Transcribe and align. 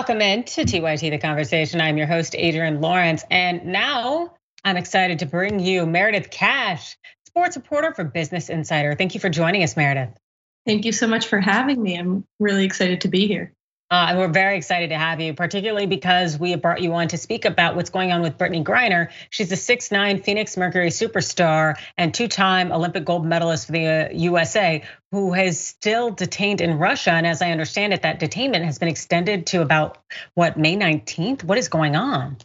Welcome 0.00 0.22
in 0.22 0.44
to 0.44 0.64
TYT 0.64 1.10
The 1.10 1.18
Conversation. 1.18 1.78
I'm 1.78 1.98
your 1.98 2.06
host, 2.06 2.34
Adrienne 2.34 2.80
Lawrence. 2.80 3.22
And 3.30 3.66
now 3.66 4.32
I'm 4.64 4.78
excited 4.78 5.18
to 5.18 5.26
bring 5.26 5.60
you 5.60 5.84
Meredith 5.84 6.30
Cash, 6.30 6.96
sports 7.26 7.56
reporter 7.56 7.92
for 7.92 8.04
Business 8.04 8.48
Insider. 8.48 8.94
Thank 8.94 9.12
you 9.12 9.20
for 9.20 9.28
joining 9.28 9.62
us, 9.62 9.76
Meredith. 9.76 10.16
Thank 10.64 10.86
you 10.86 10.92
so 10.92 11.06
much 11.06 11.26
for 11.26 11.38
having 11.38 11.82
me. 11.82 11.98
I'm 11.98 12.24
really 12.38 12.64
excited 12.64 13.02
to 13.02 13.08
be 13.08 13.26
here. 13.26 13.52
Uh, 13.90 14.06
and 14.10 14.18
we're 14.18 14.28
very 14.28 14.56
excited 14.56 14.90
to 14.90 14.96
have 14.96 15.20
you, 15.20 15.34
particularly 15.34 15.86
because 15.86 16.38
we 16.38 16.52
have 16.52 16.62
brought 16.62 16.80
you 16.80 16.94
on 16.94 17.08
to 17.08 17.18
speak 17.18 17.44
about 17.44 17.74
what's 17.74 17.90
going 17.90 18.12
on 18.12 18.22
with 18.22 18.38
Brittney 18.38 18.62
Griner. 18.62 19.10
She's 19.30 19.50
a 19.50 19.56
6'9 19.56 20.24
Phoenix 20.24 20.56
Mercury 20.56 20.90
superstar 20.90 21.74
and 21.98 22.14
two 22.14 22.28
time 22.28 22.70
Olympic 22.70 23.04
gold 23.04 23.26
medalist 23.26 23.66
for 23.66 23.72
the 23.72 24.10
USA, 24.12 24.84
who 25.10 25.34
is 25.34 25.58
still 25.58 26.10
detained 26.12 26.60
in 26.60 26.78
Russia. 26.78 27.10
And 27.10 27.26
as 27.26 27.42
I 27.42 27.50
understand 27.50 27.92
it, 27.92 28.02
that 28.02 28.20
detainment 28.20 28.64
has 28.64 28.78
been 28.78 28.88
extended 28.88 29.46
to 29.48 29.60
about, 29.60 29.98
what, 30.34 30.56
May 30.56 30.76
19th? 30.76 31.42
What 31.42 31.58
is 31.58 31.68
going 31.68 31.96
on? 31.96 32.36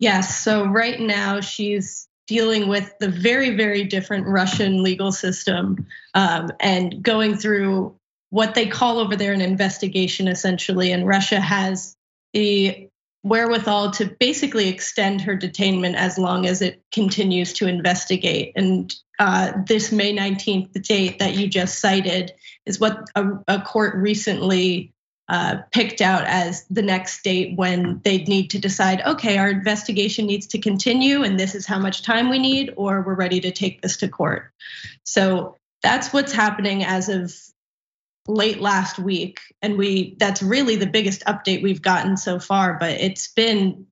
Yes. 0.00 0.38
So 0.40 0.66
right 0.66 1.00
now 1.00 1.40
she's 1.40 2.08
dealing 2.26 2.68
with 2.68 2.92
the 3.00 3.08
very, 3.08 3.56
very 3.56 3.84
different 3.84 4.26
Russian 4.26 4.82
legal 4.82 5.12
system 5.12 5.86
um, 6.14 6.50
and 6.60 7.02
going 7.02 7.36
through 7.36 7.96
what 8.30 8.54
they 8.54 8.66
call 8.66 8.98
over 8.98 9.16
there 9.16 9.32
an 9.32 9.40
investigation 9.40 10.28
essentially. 10.28 10.92
And 10.92 11.06
Russia 11.06 11.40
has 11.40 11.96
the 12.32 12.88
wherewithal 13.22 13.90
to 13.90 14.06
basically 14.18 14.68
extend 14.68 15.20
her 15.20 15.36
detainment 15.36 15.94
as 15.94 16.16
long 16.16 16.46
as 16.46 16.62
it 16.62 16.82
continues 16.90 17.52
to 17.52 17.66
investigate. 17.66 18.52
And 18.56 18.94
uh, 19.18 19.52
this 19.66 19.92
May 19.92 20.16
19th 20.16 20.80
date 20.82 21.18
that 21.18 21.34
you 21.34 21.46
just 21.46 21.80
cited 21.80 22.32
is 22.64 22.80
what 22.80 22.98
a, 23.14 23.60
court 23.60 23.94
recently 23.96 24.94
uh, 25.28 25.58
picked 25.70 26.00
out 26.00 26.24
as 26.24 26.64
the 26.70 26.82
next 26.82 27.22
date 27.22 27.56
when 27.56 28.00
they'd 28.04 28.26
need 28.26 28.48
to 28.50 28.58
decide 28.58 29.02
okay, 29.02 29.36
our 29.36 29.50
investigation 29.50 30.26
needs 30.26 30.46
to 30.48 30.58
continue, 30.58 31.22
and 31.22 31.38
this 31.38 31.54
is 31.54 31.66
how 31.66 31.78
much 31.78 32.02
time 32.02 32.30
we 32.30 32.38
need, 32.38 32.72
or 32.76 33.02
we're 33.02 33.14
ready 33.14 33.40
to 33.40 33.52
take 33.52 33.82
this 33.82 33.98
to 33.98 34.08
court. 34.08 34.50
So 35.04 35.56
that's 35.82 36.12
what's 36.12 36.32
happening 36.32 36.84
as 36.84 37.08
of 37.08 37.32
late 38.34 38.60
last 38.60 38.98
week 38.98 39.40
and 39.62 39.76
we 39.76 40.16
that's 40.18 40.42
really 40.42 40.76
the 40.76 40.86
biggest 40.86 41.24
update 41.26 41.62
we've 41.62 41.82
gotten 41.82 42.16
so 42.16 42.38
far 42.38 42.78
but 42.78 42.92
it's 42.92 43.28
been 43.28 43.86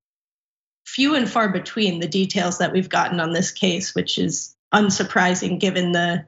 few 0.86 1.14
and 1.14 1.28
far 1.28 1.50
between 1.50 2.00
the 2.00 2.08
details 2.08 2.58
that 2.58 2.72
we've 2.72 2.88
gotten 2.88 3.20
on 3.20 3.32
this 3.32 3.50
case 3.50 3.94
which 3.94 4.18
is 4.18 4.54
unsurprising 4.72 5.58
given 5.58 5.92
the 5.92 6.24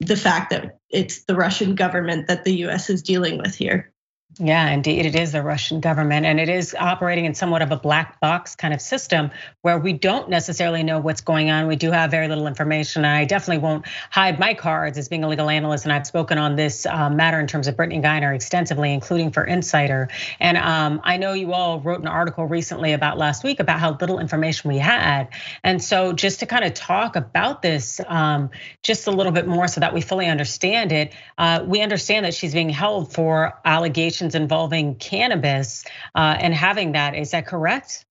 the 0.00 0.16
fact 0.16 0.50
that 0.50 0.78
it's 0.90 1.24
the 1.24 1.36
Russian 1.36 1.74
government 1.74 2.26
that 2.26 2.44
the 2.44 2.64
US 2.66 2.90
is 2.90 3.02
dealing 3.02 3.38
with 3.38 3.54
here 3.54 3.93
yeah, 4.38 4.70
indeed, 4.70 5.06
it 5.06 5.14
is 5.14 5.30
the 5.30 5.42
Russian 5.42 5.78
government, 5.80 6.26
and 6.26 6.40
it 6.40 6.48
is 6.48 6.74
operating 6.78 7.24
in 7.24 7.34
somewhat 7.34 7.62
of 7.62 7.70
a 7.70 7.76
black 7.76 8.18
box 8.18 8.56
kind 8.56 8.74
of 8.74 8.80
system 8.80 9.30
where 9.62 9.78
we 9.78 9.92
don't 9.92 10.28
necessarily 10.28 10.82
know 10.82 10.98
what's 10.98 11.20
going 11.20 11.50
on. 11.50 11.68
We 11.68 11.76
do 11.76 11.92
have 11.92 12.10
very 12.10 12.26
little 12.26 12.48
information. 12.48 13.04
I 13.04 13.26
definitely 13.26 13.62
won't 13.62 13.86
hide 14.10 14.40
my 14.40 14.54
cards 14.54 14.98
as 14.98 15.08
being 15.08 15.22
a 15.22 15.28
legal 15.28 15.48
analyst, 15.48 15.84
and 15.84 15.92
I've 15.92 16.06
spoken 16.06 16.38
on 16.38 16.56
this 16.56 16.84
uh, 16.84 17.10
matter 17.10 17.38
in 17.38 17.46
terms 17.46 17.68
of 17.68 17.76
Brittney 17.76 18.02
Griner 18.02 18.34
extensively, 18.34 18.92
including 18.92 19.30
for 19.30 19.44
Insider. 19.44 20.08
And 20.40 20.56
um, 20.56 21.00
I 21.04 21.16
know 21.16 21.32
you 21.32 21.52
all 21.52 21.78
wrote 21.80 22.00
an 22.00 22.08
article 22.08 22.44
recently 22.44 22.92
about 22.92 23.18
last 23.18 23.44
week 23.44 23.60
about 23.60 23.78
how 23.78 23.96
little 24.00 24.18
information 24.18 24.68
we 24.68 24.78
had, 24.78 25.28
and 25.62 25.82
so 25.82 26.12
just 26.12 26.40
to 26.40 26.46
kind 26.46 26.64
of 26.64 26.74
talk 26.74 27.14
about 27.14 27.62
this 27.62 28.00
um, 28.08 28.50
just 28.82 29.06
a 29.06 29.12
little 29.12 29.32
bit 29.32 29.46
more 29.46 29.68
so 29.68 29.80
that 29.80 29.94
we 29.94 30.00
fully 30.00 30.26
understand 30.26 30.90
it, 30.90 31.12
uh, 31.38 31.64
we 31.64 31.82
understand 31.82 32.26
that 32.26 32.34
she's 32.34 32.52
being 32.52 32.70
held 32.70 33.12
for 33.12 33.54
allegations 33.64 34.23
involving 34.32 34.94
cannabis 34.94 35.84
uh, 36.14 36.36
and 36.38 36.54
having 36.54 36.92
that. 36.92 37.16
Is 37.16 37.32
that 37.32 37.46
correct? 37.46 38.04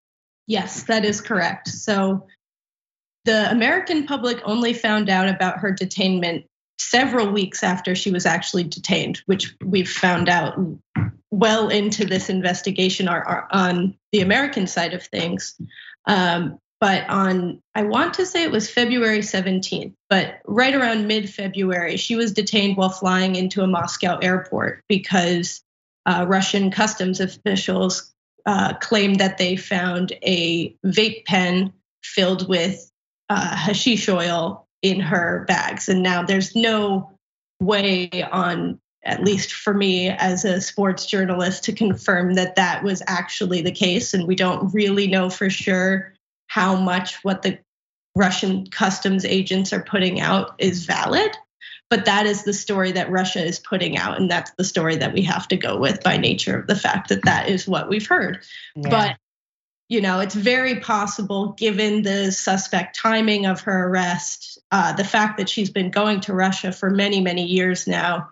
Yes, 0.47 0.83
that 0.83 1.05
is 1.05 1.21
correct. 1.21 1.69
So 1.69 2.27
the 3.25 3.49
American 3.49 4.05
public 4.05 4.41
only 4.43 4.73
found 4.73 5.09
out 5.09 5.29
about 5.29 5.59
her 5.59 5.71
detainment 5.71 6.45
several 6.77 7.31
weeks 7.31 7.63
after 7.63 7.95
she 7.95 8.11
was 8.11 8.25
actually 8.25 8.65
detained, 8.65 9.21
which 9.25 9.55
we've 9.63 9.89
found 9.89 10.27
out 10.27 10.55
well 11.31 11.69
into 11.69 12.05
this 12.05 12.29
investigation 12.29 13.07
are, 13.07 13.47
on 13.51 13.95
the 14.11 14.21
American 14.21 14.67
side 14.67 14.93
of 14.93 15.03
things. 15.03 15.55
Um, 16.05 16.59
but 16.79 17.09
on, 17.09 17.61
I 17.75 17.83
want 17.83 18.13
to 18.15 18.25
say 18.25 18.43
it 18.43 18.51
was 18.51 18.69
February 18.69 19.19
17th, 19.19 19.93
but 20.09 20.39
right 20.45 20.75
around 20.75 21.07
mid 21.07 21.29
February, 21.29 21.95
she 21.95 22.17
was 22.17 22.33
detained 22.33 22.75
while 22.75 22.89
flying 22.89 23.35
into 23.37 23.61
a 23.61 23.67
Moscow 23.67 24.17
airport 24.17 24.83
because 24.89 25.63
uh, 26.05 26.25
Russian 26.27 26.71
customs 26.71 27.19
officials 27.19 28.13
uh, 28.45 28.73
claimed 28.75 29.19
that 29.19 29.37
they 29.37 29.55
found 29.55 30.13
a 30.21 30.75
vape 30.85 31.25
pen 31.25 31.73
filled 32.03 32.47
with 32.47 32.91
uh, 33.29 33.55
hashish 33.55 34.09
oil 34.09 34.67
in 34.81 34.99
her 34.99 35.45
bags. 35.47 35.87
And 35.87 36.03
now 36.03 36.23
there's 36.23 36.55
no 36.55 37.11
way 37.61 38.09
on, 38.31 38.79
at 39.05 39.23
least 39.23 39.53
for 39.53 39.73
me 39.73 40.09
as 40.09 40.43
a 40.43 40.59
sports 40.59 41.05
journalist, 41.05 41.63
to 41.65 41.73
confirm 41.73 42.33
that 42.33 42.55
that 42.55 42.83
was 42.83 43.01
actually 43.07 43.61
the 43.61 43.71
case. 43.71 44.13
And 44.13 44.27
we 44.27 44.35
don't 44.35 44.73
really 44.73 45.07
know 45.07 45.29
for 45.29 45.49
sure 45.49 46.13
how 46.47 46.75
much 46.75 47.23
what 47.23 47.41
the 47.41 47.59
Russian 48.15 48.67
customs 48.69 49.25
agents 49.25 49.73
are 49.73 49.83
putting 49.83 50.19
out 50.19 50.53
is 50.59 50.85
valid 50.85 51.31
but 51.89 52.05
that 52.05 52.25
is 52.25 52.43
the 52.43 52.53
story 52.53 52.91
that 52.93 53.11
Russia 53.11 53.43
is 53.43 53.59
putting 53.59 53.97
out, 53.97 54.19
and 54.19 54.29
that's 54.29 54.51
the 54.57 54.63
story 54.63 54.95
that 54.97 55.13
we 55.13 55.21
have 55.23 55.47
to 55.49 55.57
go 55.57 55.77
with 55.77 56.03
by 56.03 56.17
nature 56.17 56.59
of 56.59 56.67
the 56.67 56.75
fact 56.75 57.09
that 57.09 57.25
that 57.25 57.49
is 57.49 57.67
what 57.67 57.89
we've 57.89 58.07
heard. 58.07 58.39
Yeah. 58.75 58.89
But 58.89 59.17
you 59.89 60.01
know, 60.01 60.21
it's 60.21 60.33
very 60.33 60.79
possible, 60.79 61.49
given 61.49 62.01
the 62.01 62.31
suspect 62.31 62.97
timing 62.97 63.45
of 63.45 63.61
her 63.61 63.89
arrest, 63.89 64.57
uh, 64.71 64.93
the 64.93 65.03
fact 65.03 65.37
that 65.37 65.49
she's 65.49 65.69
been 65.69 65.91
going 65.91 66.21
to 66.21 66.33
Russia 66.33 66.71
for 66.71 66.89
many, 66.89 67.21
many 67.21 67.45
years 67.45 67.85
now. 67.85 68.29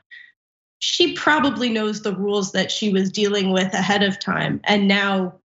She 0.80 1.14
probably 1.14 1.70
knows 1.70 2.02
the 2.02 2.16
rules 2.16 2.54
that 2.54 2.72
she 2.72 2.92
was 2.92 3.12
dealing 3.12 3.52
with 3.52 3.74
ahead 3.76 4.02
of 4.02 4.18
time. 4.18 4.62
And 4.64 4.88
now 4.88 5.36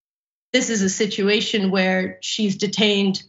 this 0.55 0.71
is 0.71 0.81
a 0.81 0.89
situation 0.89 1.71
where 1.71 2.16
she's 2.22 2.56
detained 2.56 3.22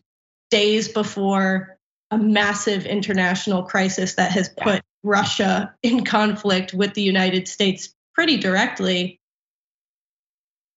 days 0.49 0.87
before 0.87 1.76
a 2.11 2.17
massive 2.17 2.85
international 2.85 3.63
crisis 3.63 4.15
that 4.15 4.31
has 4.31 4.49
put 4.49 4.81
Russia 5.03 5.75
in 5.83 6.05
conflict 6.05 6.73
with 6.73 6.93
the 6.93 7.01
United 7.01 7.47
States 7.47 7.93
pretty 8.13 8.37
directly. 8.37 9.19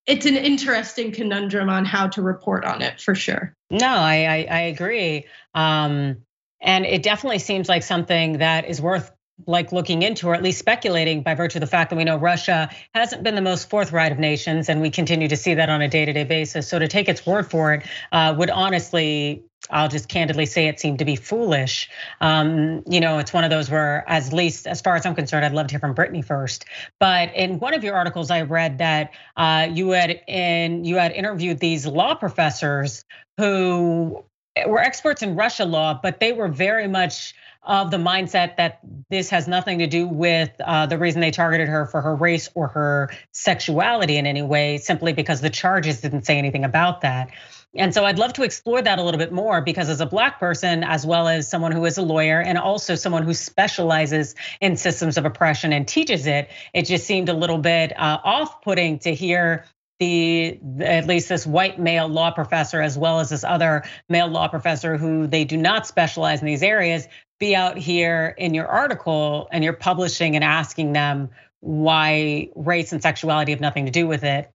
It's 0.06 0.26
an 0.26 0.36
interesting 0.36 1.12
conundrum 1.12 1.68
on 1.68 1.84
how 1.84 2.08
to 2.08 2.22
report 2.22 2.64
on 2.64 2.82
it 2.82 3.00
for 3.00 3.14
sure. 3.14 3.54
No, 3.70 3.86
I 3.86 4.24
I, 4.24 4.46
I 4.50 4.60
agree, 4.62 5.26
um, 5.54 6.22
and 6.60 6.84
it 6.84 7.02
definitely 7.02 7.38
seems 7.38 7.68
like 7.68 7.82
something 7.82 8.38
that 8.38 8.68
is 8.68 8.80
worth 8.80 9.12
like 9.46 9.72
looking 9.72 10.02
into 10.02 10.28
or 10.28 10.34
at 10.34 10.42
least 10.42 10.58
speculating 10.58 11.22
by 11.22 11.34
virtue 11.34 11.58
of 11.58 11.60
the 11.60 11.66
fact 11.66 11.90
that 11.90 11.96
we 11.96 12.04
know 12.04 12.16
Russia 12.16 12.70
hasn't 12.94 13.22
been 13.22 13.34
the 13.34 13.42
most 13.42 13.68
forthright 13.68 14.12
of 14.12 14.18
nations 14.18 14.68
and 14.68 14.80
we 14.80 14.90
continue 14.90 15.28
to 15.28 15.36
see 15.36 15.54
that 15.54 15.68
on 15.68 15.82
a 15.82 15.88
day-to-day 15.88 16.24
basis. 16.24 16.68
So 16.68 16.78
to 16.78 16.88
take 16.88 17.08
its 17.08 17.24
word 17.26 17.50
for 17.50 17.74
it 17.74 17.86
uh, 18.12 18.34
would 18.36 18.50
honestly 18.50 19.44
I'll 19.68 19.88
just 19.88 20.08
candidly 20.08 20.46
say 20.46 20.68
it 20.68 20.80
seemed 20.80 20.98
to 21.00 21.04
be 21.04 21.16
foolish. 21.16 21.90
Um, 22.20 22.82
you 22.88 22.98
know, 22.98 23.18
it's 23.18 23.32
one 23.32 23.44
of 23.44 23.50
those 23.50 23.70
where, 23.70 24.04
as 24.08 24.32
least 24.32 24.66
as 24.66 24.80
far 24.80 24.96
as 24.96 25.04
I'm 25.04 25.14
concerned, 25.14 25.44
I'd 25.44 25.52
love 25.52 25.66
to 25.66 25.72
hear 25.72 25.80
from 25.80 25.94
Brittney 25.94 26.24
first. 26.24 26.64
But 26.98 27.34
in 27.34 27.58
one 27.58 27.74
of 27.74 27.84
your 27.84 27.94
articles, 27.94 28.30
I 28.30 28.42
read 28.42 28.78
that 28.78 29.10
uh, 29.36 29.68
you 29.70 29.90
had 29.90 30.22
in 30.26 30.84
you 30.84 30.96
had 30.96 31.12
interviewed 31.12 31.58
these 31.58 31.86
law 31.86 32.14
professors 32.14 33.04
who 33.36 34.24
were 34.66 34.80
experts 34.80 35.22
in 35.22 35.36
Russia 35.36 35.64
law, 35.64 35.98
but 36.02 36.20
they 36.20 36.32
were 36.32 36.48
very 36.48 36.88
much 36.88 37.34
of 37.62 37.90
the 37.90 37.96
mindset 37.98 38.56
that 38.56 38.80
this 39.10 39.28
has 39.30 39.46
nothing 39.46 39.78
to 39.78 39.86
do 39.86 40.06
with 40.06 40.50
uh, 40.64 40.86
the 40.86 40.96
reason 40.96 41.20
they 41.20 41.30
targeted 41.30 41.68
her 41.68 41.86
for 41.86 42.00
her 42.00 42.16
race 42.16 42.48
or 42.54 42.68
her 42.68 43.10
sexuality 43.32 44.16
in 44.16 44.26
any 44.26 44.42
way, 44.42 44.78
simply 44.78 45.12
because 45.12 45.40
the 45.40 45.50
charges 45.50 46.00
didn't 46.00 46.24
say 46.24 46.38
anything 46.38 46.64
about 46.64 47.02
that. 47.02 47.30
And 47.76 47.94
so 47.94 48.04
I'd 48.04 48.18
love 48.18 48.32
to 48.32 48.42
explore 48.42 48.82
that 48.82 48.98
a 48.98 49.02
little 49.02 49.18
bit 49.18 49.30
more 49.30 49.60
because 49.60 49.88
as 49.88 50.00
a 50.00 50.06
black 50.06 50.40
person, 50.40 50.82
as 50.82 51.06
well 51.06 51.28
as 51.28 51.48
someone 51.48 51.70
who 51.70 51.84
is 51.84 51.98
a 51.98 52.02
lawyer 52.02 52.40
and 52.40 52.58
also 52.58 52.96
someone 52.96 53.22
who 53.22 53.32
specializes 53.32 54.34
in 54.60 54.76
systems 54.76 55.16
of 55.16 55.24
oppression 55.24 55.72
and 55.72 55.86
teaches 55.86 56.26
it, 56.26 56.50
it 56.74 56.86
just 56.86 57.06
seemed 57.06 57.28
a 57.28 57.34
little 57.34 57.58
bit 57.58 57.96
uh, 57.96 58.18
off-putting 58.24 58.98
to 59.00 59.14
hear 59.14 59.64
the 60.00 60.58
at 60.80 61.06
least 61.06 61.28
this 61.28 61.46
white 61.46 61.78
male 61.78 62.08
law 62.08 62.30
professor 62.30 62.80
as 62.80 62.98
well 62.98 63.20
as 63.20 63.28
this 63.28 63.44
other 63.44 63.84
male 64.08 64.28
law 64.28 64.48
professor 64.48 64.96
who 64.96 65.26
they 65.26 65.44
do 65.44 65.56
not 65.56 65.86
specialize 65.86 66.40
in 66.40 66.46
these 66.46 66.62
areas 66.62 67.06
be 67.38 67.54
out 67.54 67.76
here 67.76 68.34
in 68.38 68.54
your 68.54 68.66
article 68.66 69.48
and 69.52 69.62
you're 69.62 69.72
publishing 69.72 70.34
and 70.34 70.44
asking 70.44 70.92
them 70.94 71.28
why 71.60 72.48
race 72.56 72.92
and 72.92 73.02
sexuality 73.02 73.52
have 73.52 73.60
nothing 73.60 73.84
to 73.84 73.92
do 73.92 74.06
with 74.06 74.24
it. 74.24 74.50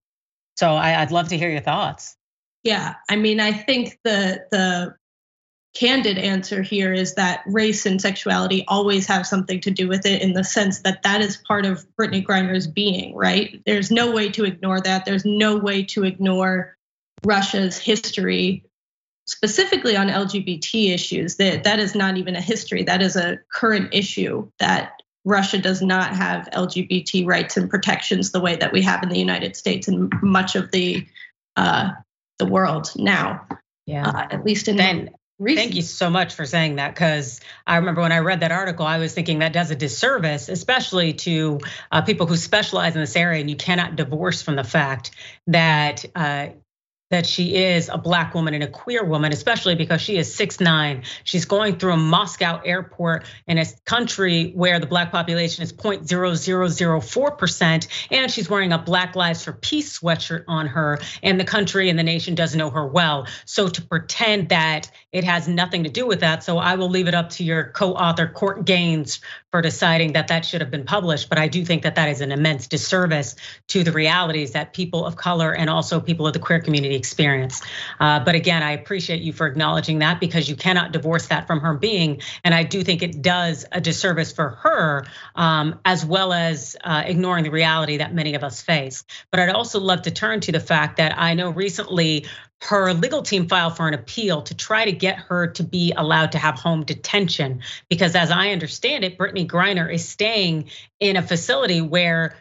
So 0.57 0.73
I, 0.73 0.99
would 1.01 1.11
love 1.11 1.29
to 1.29 1.37
hear 1.37 1.49
your 1.49 1.61
thoughts. 1.61 2.17
Yeah, 2.63 2.95
I 3.09 3.15
mean, 3.15 3.39
I 3.39 3.51
think 3.51 3.99
the 4.03 4.45
the 4.51 4.95
candid 5.75 6.17
answer 6.17 6.61
here 6.61 6.93
is 6.93 7.15
that 7.15 7.43
race 7.45 7.85
and 7.85 8.01
sexuality 8.01 8.63
always 8.67 9.05
have 9.05 9.27
something 9.27 9.59
to 9.59 9.69
do 9.69 9.87
with 9.87 10.05
it 10.05 10.21
in 10.21 10.33
the 10.33 10.43
sense 10.43 10.79
that 10.79 11.03
that 11.03 11.21
is 11.21 11.37
part 11.37 11.65
of 11.65 11.85
Brittney 11.99 12.25
Griner's 12.25 12.65
being, 12.65 13.13
right? 13.13 13.61
There's 13.65 13.91
no 13.91 14.11
way 14.11 14.29
to 14.29 14.45
ignore 14.45 14.79
that. 14.81 15.05
There's 15.05 15.25
no 15.25 15.57
way 15.57 15.83
to 15.83 16.05
ignore 16.05 16.75
Russia's 17.23 17.77
history 17.77 18.63
specifically 19.27 19.97
on 19.97 20.07
LGBT 20.07 20.93
issues. 20.93 21.35
That 21.35 21.65
that 21.65 21.79
is 21.79 21.93
not 21.93 22.17
even 22.17 22.35
a 22.35 22.41
history. 22.41 22.83
That 22.83 23.01
is 23.01 23.17
a 23.17 23.39
current 23.51 23.93
issue 23.93 24.49
that 24.59 25.01
Russia 25.25 25.57
does 25.57 25.81
not 25.81 26.15
have 26.15 26.47
LGBT 26.51 27.27
rights 27.27 27.57
and 27.57 27.69
protections 27.69 28.31
the 28.31 28.39
way 28.39 28.55
that 28.55 28.71
we 28.71 28.81
have 28.83 29.03
in 29.03 29.09
the 29.09 29.19
United 29.19 29.55
States 29.55 29.87
and 29.87 30.11
much 30.21 30.55
of 30.55 30.71
the 30.71 31.05
uh, 31.57 31.91
the 32.39 32.45
world 32.45 32.91
now. 32.95 33.45
Yeah, 33.85 34.07
uh, 34.07 34.27
at 34.31 34.45
least 34.45 34.67
in 34.67 34.77
then 34.77 35.09
Thank 35.43 35.75
you 35.75 35.81
so 35.81 36.09
much 36.09 36.33
for 36.33 36.45
saying 36.45 36.77
that 36.77 36.93
because 36.93 37.41
I 37.67 37.75
remember 37.77 38.01
when 38.01 38.13
I 38.13 38.19
read 38.19 38.39
that 38.39 38.53
article, 38.53 38.85
I 38.85 38.99
was 38.99 39.13
thinking 39.13 39.39
that 39.39 39.51
does 39.51 39.69
a 39.69 39.75
disservice, 39.75 40.47
especially 40.47 41.13
to 41.13 41.59
uh, 41.91 42.01
people 42.03 42.25
who 42.25 42.37
specialize 42.37 42.95
in 42.95 43.01
this 43.01 43.17
area, 43.17 43.41
and 43.41 43.49
you 43.49 43.57
cannot 43.57 43.97
divorce 43.97 44.41
from 44.41 44.55
the 44.55 44.63
fact 44.63 45.11
that 45.47 46.05
uh, 46.15 46.47
that 47.11 47.25
she 47.25 47.55
is 47.55 47.89
a 47.89 47.97
black 47.97 48.33
woman 48.33 48.53
and 48.53 48.63
a 48.63 48.67
queer 48.67 49.03
woman, 49.03 49.31
especially 49.31 49.75
because 49.75 50.01
she 50.01 50.17
is 50.17 50.33
six 50.33 50.59
nine. 50.59 51.03
She's 51.23 51.45
going 51.45 51.77
through 51.77 51.93
a 51.93 51.97
Moscow 51.97 52.59
airport 52.65 53.25
in 53.47 53.59
a 53.59 53.65
country 53.85 54.51
where 54.55 54.79
the 54.79 54.87
black 54.87 55.11
population 55.11 55.63
is 55.63 55.71
0.0004%, 55.71 57.87
and 58.11 58.31
she's 58.31 58.49
wearing 58.49 58.73
a 58.73 58.79
Black 58.79 59.15
Lives 59.15 59.43
for 59.43 59.53
Peace 59.53 59.99
sweatshirt 59.99 60.45
on 60.47 60.65
her, 60.67 60.99
and 61.21 61.39
the 61.39 61.45
country 61.45 61.89
and 61.89 61.99
the 61.99 62.03
nation 62.03 62.35
doesn't 62.35 62.57
know 62.57 62.71
her 62.71 62.87
well. 62.87 63.27
So 63.45 63.67
to 63.67 63.81
pretend 63.81 64.49
that 64.49 64.89
it 65.11 65.23
has 65.23 65.47
nothing 65.47 65.83
to 65.83 65.89
do 65.89 66.07
with 66.07 66.21
that, 66.21 66.43
so 66.43 66.57
I 66.57 66.75
will 66.75 66.89
leave 66.89 67.07
it 67.07 67.13
up 67.13 67.29
to 67.31 67.43
your 67.43 67.65
co-author 67.65 68.27
Cork 68.27 68.65
Gaines 68.65 69.19
for 69.55 69.61
deciding 69.61 70.11
that 70.11 70.27
that 70.27 70.43
should 70.43 70.59
have 70.59 70.69
been 70.69 70.83
published. 70.83 71.29
But 71.29 71.37
I 71.37 71.47
do 71.47 71.63
think 71.63 71.83
that 71.83 71.95
that 71.95 72.09
is 72.09 72.19
an 72.19 72.33
immense 72.33 72.67
disservice 72.67 73.37
to 73.69 73.85
the 73.85 73.93
realities 73.93 74.51
that 74.51 74.73
people 74.73 75.05
of 75.05 75.15
color 75.15 75.53
and 75.53 75.69
also 75.69 76.01
people 76.01 76.27
of 76.27 76.33
the 76.33 76.39
queer 76.39 76.59
community 76.59 76.95
experience. 76.95 77.61
Uh, 77.97 78.19
but 78.19 78.35
again, 78.35 78.63
I 78.63 78.73
appreciate 78.73 79.21
you 79.21 79.31
for 79.31 79.47
acknowledging 79.47 79.99
that 79.99 80.19
because 80.19 80.49
you 80.49 80.57
cannot 80.57 80.91
divorce 80.91 81.27
that 81.27 81.47
from 81.47 81.61
her 81.61 81.73
being. 81.73 82.19
And 82.43 82.53
I 82.53 82.63
do 82.63 82.83
think 82.83 83.01
it 83.01 83.21
does 83.21 83.65
a 83.71 83.79
disservice 83.79 84.33
for 84.33 84.49
her, 84.49 85.05
um, 85.35 85.79
as 85.85 86.05
well 86.05 86.33
as 86.33 86.75
uh, 86.83 87.03
ignoring 87.05 87.45
the 87.45 87.51
reality 87.51 87.95
that 87.95 88.13
many 88.13 88.33
of 88.33 88.43
us 88.43 88.61
face. 88.61 89.05
But 89.31 89.39
I'd 89.39 89.51
also 89.51 89.79
love 89.79 90.01
to 90.01 90.11
turn 90.11 90.41
to 90.41 90.51
the 90.51 90.59
fact 90.59 90.97
that 90.97 91.17
I 91.17 91.33
know 91.33 91.49
recently 91.49 92.25
her 92.61 92.93
legal 92.93 93.21
team 93.21 93.47
filed 93.47 93.75
for 93.75 93.87
an 93.87 93.93
appeal 93.93 94.41
to 94.41 94.55
try 94.55 94.85
to 94.85 94.91
get 94.91 95.17
her 95.17 95.47
to 95.47 95.63
be 95.63 95.93
allowed 95.95 96.31
to 96.31 96.37
have 96.37 96.55
home 96.55 96.83
detention 96.83 97.61
because 97.89 98.15
as 98.15 98.31
i 98.31 98.49
understand 98.49 99.03
it 99.03 99.17
Brittney 99.17 99.47
Griner 99.47 99.91
is 99.91 100.07
staying 100.07 100.69
in 100.99 101.17
a 101.17 101.21
facility 101.21 101.81
where 101.81 102.35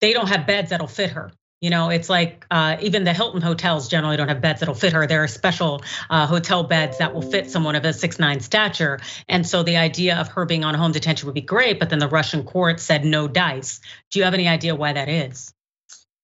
they 0.00 0.12
don't 0.12 0.28
have 0.28 0.46
beds 0.46 0.70
that'll 0.70 0.86
fit 0.86 1.10
her 1.10 1.32
you 1.60 1.70
know, 1.70 1.90
it's 1.90 2.08
like 2.08 2.46
uh, 2.52 2.76
even 2.80 3.02
the 3.02 3.12
Hilton 3.12 3.40
hotels 3.40 3.88
generally 3.88 4.16
don't 4.16 4.28
have 4.28 4.40
beds 4.40 4.60
that'll 4.60 4.76
fit 4.76 4.92
her. 4.92 5.08
There 5.08 5.24
are 5.24 5.28
special 5.28 5.82
uh, 6.08 6.26
hotel 6.26 6.62
beds 6.62 6.98
that 6.98 7.12
will 7.12 7.22
fit 7.22 7.50
someone 7.50 7.74
of 7.74 7.84
a 7.84 7.92
six 7.92 8.20
nine 8.20 8.38
stature. 8.38 9.00
And 9.28 9.44
so 9.44 9.64
the 9.64 9.76
idea 9.76 10.16
of 10.18 10.28
her 10.28 10.44
being 10.44 10.62
on 10.62 10.74
home 10.74 10.92
detention 10.92 11.26
would 11.26 11.34
be 11.34 11.40
great, 11.40 11.80
but 11.80 11.90
then 11.90 11.98
the 11.98 12.08
Russian 12.08 12.44
court 12.44 12.78
said 12.78 13.04
no 13.04 13.26
dice. 13.26 13.80
Do 14.10 14.20
you 14.20 14.24
have 14.24 14.34
any 14.34 14.46
idea 14.46 14.76
why 14.76 14.92
that 14.92 15.08
is? 15.08 15.52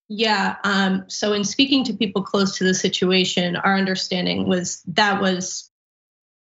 Yeah. 0.09 0.57
Um, 0.65 1.05
so 1.09 1.33
in 1.33 1.45
speaking 1.45 1.85
to 1.85 1.95
people 1.95 2.23
close 2.23 2.59
to 2.59 2.65
the 2.65 2.75
situation, 2.75 3.57
our 3.57 3.77
understanding 3.77 4.47
was 4.47 4.83
that 4.89 5.21
was 5.21 5.71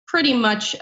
pretty 0.06 0.34
much 0.34 0.76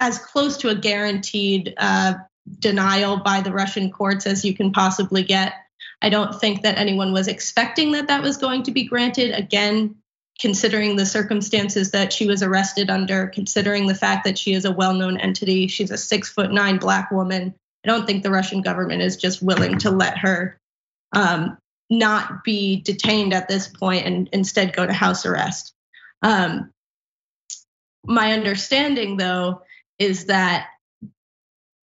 as 0.00 0.18
close 0.18 0.56
to 0.58 0.70
a 0.70 0.74
guaranteed 0.74 1.74
uh, 1.76 2.14
denial 2.58 3.18
by 3.18 3.40
the 3.40 3.52
Russian 3.52 3.90
courts 3.90 4.26
as 4.26 4.44
you 4.44 4.54
can 4.54 4.72
possibly 4.72 5.22
get. 5.22 5.54
I 6.02 6.08
don't 6.08 6.38
think 6.40 6.62
that 6.62 6.78
anyone 6.78 7.12
was 7.12 7.28
expecting 7.28 7.92
that 7.92 8.08
that 8.08 8.22
was 8.22 8.38
going 8.38 8.64
to 8.64 8.70
be 8.70 8.84
granted. 8.84 9.32
Again, 9.32 9.96
considering 10.40 10.96
the 10.96 11.06
circumstances 11.06 11.90
that 11.90 12.12
she 12.12 12.26
was 12.26 12.42
arrested 12.42 12.88
under, 12.90 13.26
considering 13.26 13.86
the 13.86 13.94
fact 13.94 14.24
that 14.24 14.38
she 14.38 14.54
is 14.54 14.64
a 14.64 14.72
well 14.72 14.94
known 14.94 15.18
entity, 15.18 15.68
she's 15.68 15.90
a 15.90 15.98
six 15.98 16.30
foot 16.30 16.50
nine 16.50 16.78
black 16.78 17.10
woman. 17.10 17.54
I 17.84 17.88
don't 17.88 18.06
think 18.06 18.22
the 18.22 18.30
Russian 18.30 18.62
government 18.62 19.02
is 19.02 19.16
just 19.16 19.42
willing 19.42 19.78
to 19.78 19.90
let 19.90 20.18
her 20.18 20.58
um, 21.12 21.58
not 21.90 22.44
be 22.44 22.80
detained 22.80 23.34
at 23.34 23.48
this 23.48 23.66
point 23.66 24.06
and 24.06 24.28
instead 24.32 24.74
go 24.74 24.86
to 24.86 24.92
house 24.92 25.26
arrest. 25.26 25.74
Um, 26.22 26.72
my 28.04 28.32
understanding, 28.32 29.16
though, 29.16 29.62
is 29.98 30.26
that 30.26 30.68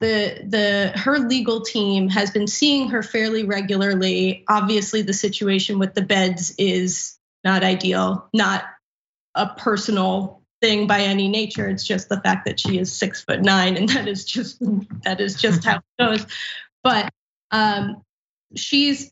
the 0.01 0.43
the 0.45 0.91
her 0.99 1.17
legal 1.19 1.61
team 1.61 2.09
has 2.09 2.31
been 2.31 2.47
seeing 2.47 2.89
her 2.89 3.01
fairly 3.03 3.43
regularly. 3.43 4.43
Obviously, 4.49 5.01
the 5.01 5.13
situation 5.13 5.79
with 5.79 5.93
the 5.93 6.01
beds 6.01 6.53
is 6.57 7.17
not 7.45 7.63
ideal, 7.63 8.27
not 8.33 8.65
a 9.35 9.47
personal 9.47 10.41
thing 10.61 10.87
by 10.87 11.01
any 11.01 11.29
nature. 11.29 11.69
It's 11.69 11.85
just 11.85 12.09
the 12.09 12.19
fact 12.19 12.45
that 12.45 12.59
she 12.59 12.77
is 12.79 12.91
six 12.91 13.23
foot 13.23 13.41
nine, 13.41 13.77
and 13.77 13.87
that 13.89 14.07
is 14.07 14.25
just 14.25 14.57
that 15.03 15.21
is 15.21 15.35
just 15.35 15.63
how 15.63 15.77
it 15.77 15.83
goes. 15.99 16.25
But 16.83 17.09
um, 17.51 18.03
she's 18.55 19.11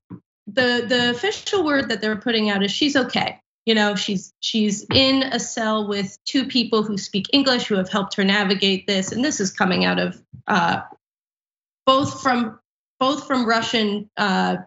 the 0.54 0.86
the 0.88 1.10
official 1.12 1.64
word 1.64 1.90
that 1.90 2.02
they're 2.02 2.16
putting 2.16 2.50
out 2.50 2.64
is 2.64 2.72
she's 2.72 2.96
okay. 2.96 3.40
You 3.66 3.76
know, 3.76 3.96
she's 3.96 4.34
she's 4.40 4.86
in 4.92 5.24
a 5.24 5.40
cell 5.40 5.88
with 5.88 6.18
two 6.26 6.46
people 6.46 6.84
who 6.84 6.98
speak 6.98 7.28
English 7.32 7.68
who 7.68 7.76
have 7.76 7.90
helped 7.90 8.16
her 8.16 8.24
navigate 8.24 8.88
this, 8.88 9.12
and 9.12 9.24
this 9.24 9.40
is 9.40 9.52
coming 9.52 9.86
out 9.86 10.00
of 10.00 10.22
uh, 10.48 10.82
both 11.86 12.22
from 12.22 12.60
both 13.00 13.28
from 13.28 13.46
Russian 13.46 14.10
uh, 14.18 14.58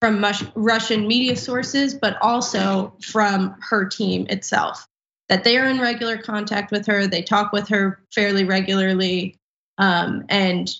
from 0.00 0.24
Russian 0.54 1.08
media 1.08 1.36
sources, 1.36 1.94
but 1.94 2.16
also 2.20 2.94
from 3.02 3.56
her 3.60 3.86
team 3.86 4.26
itself. 4.28 4.86
That 5.28 5.44
they 5.44 5.58
are 5.58 5.68
in 5.68 5.80
regular 5.80 6.18
contact 6.18 6.70
with 6.70 6.86
her, 6.86 7.06
they 7.06 7.22
talk 7.22 7.52
with 7.52 7.68
her 7.68 8.00
fairly 8.14 8.44
regularly, 8.44 9.36
um, 9.76 10.24
and 10.28 10.70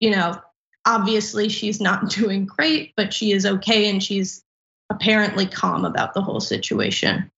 you 0.00 0.10
know, 0.10 0.40
obviously 0.88 1.48
she's 1.48 1.80
not 1.80 2.10
doing 2.10 2.46
great, 2.46 2.94
but 2.96 3.12
she 3.12 3.32
is 3.32 3.46
okay, 3.46 3.88
and 3.88 4.02
she's 4.02 4.42
apparently 4.90 5.46
calm 5.46 5.84
about 5.84 6.14
the 6.14 6.22
whole 6.22 6.40
situation. 6.40 7.30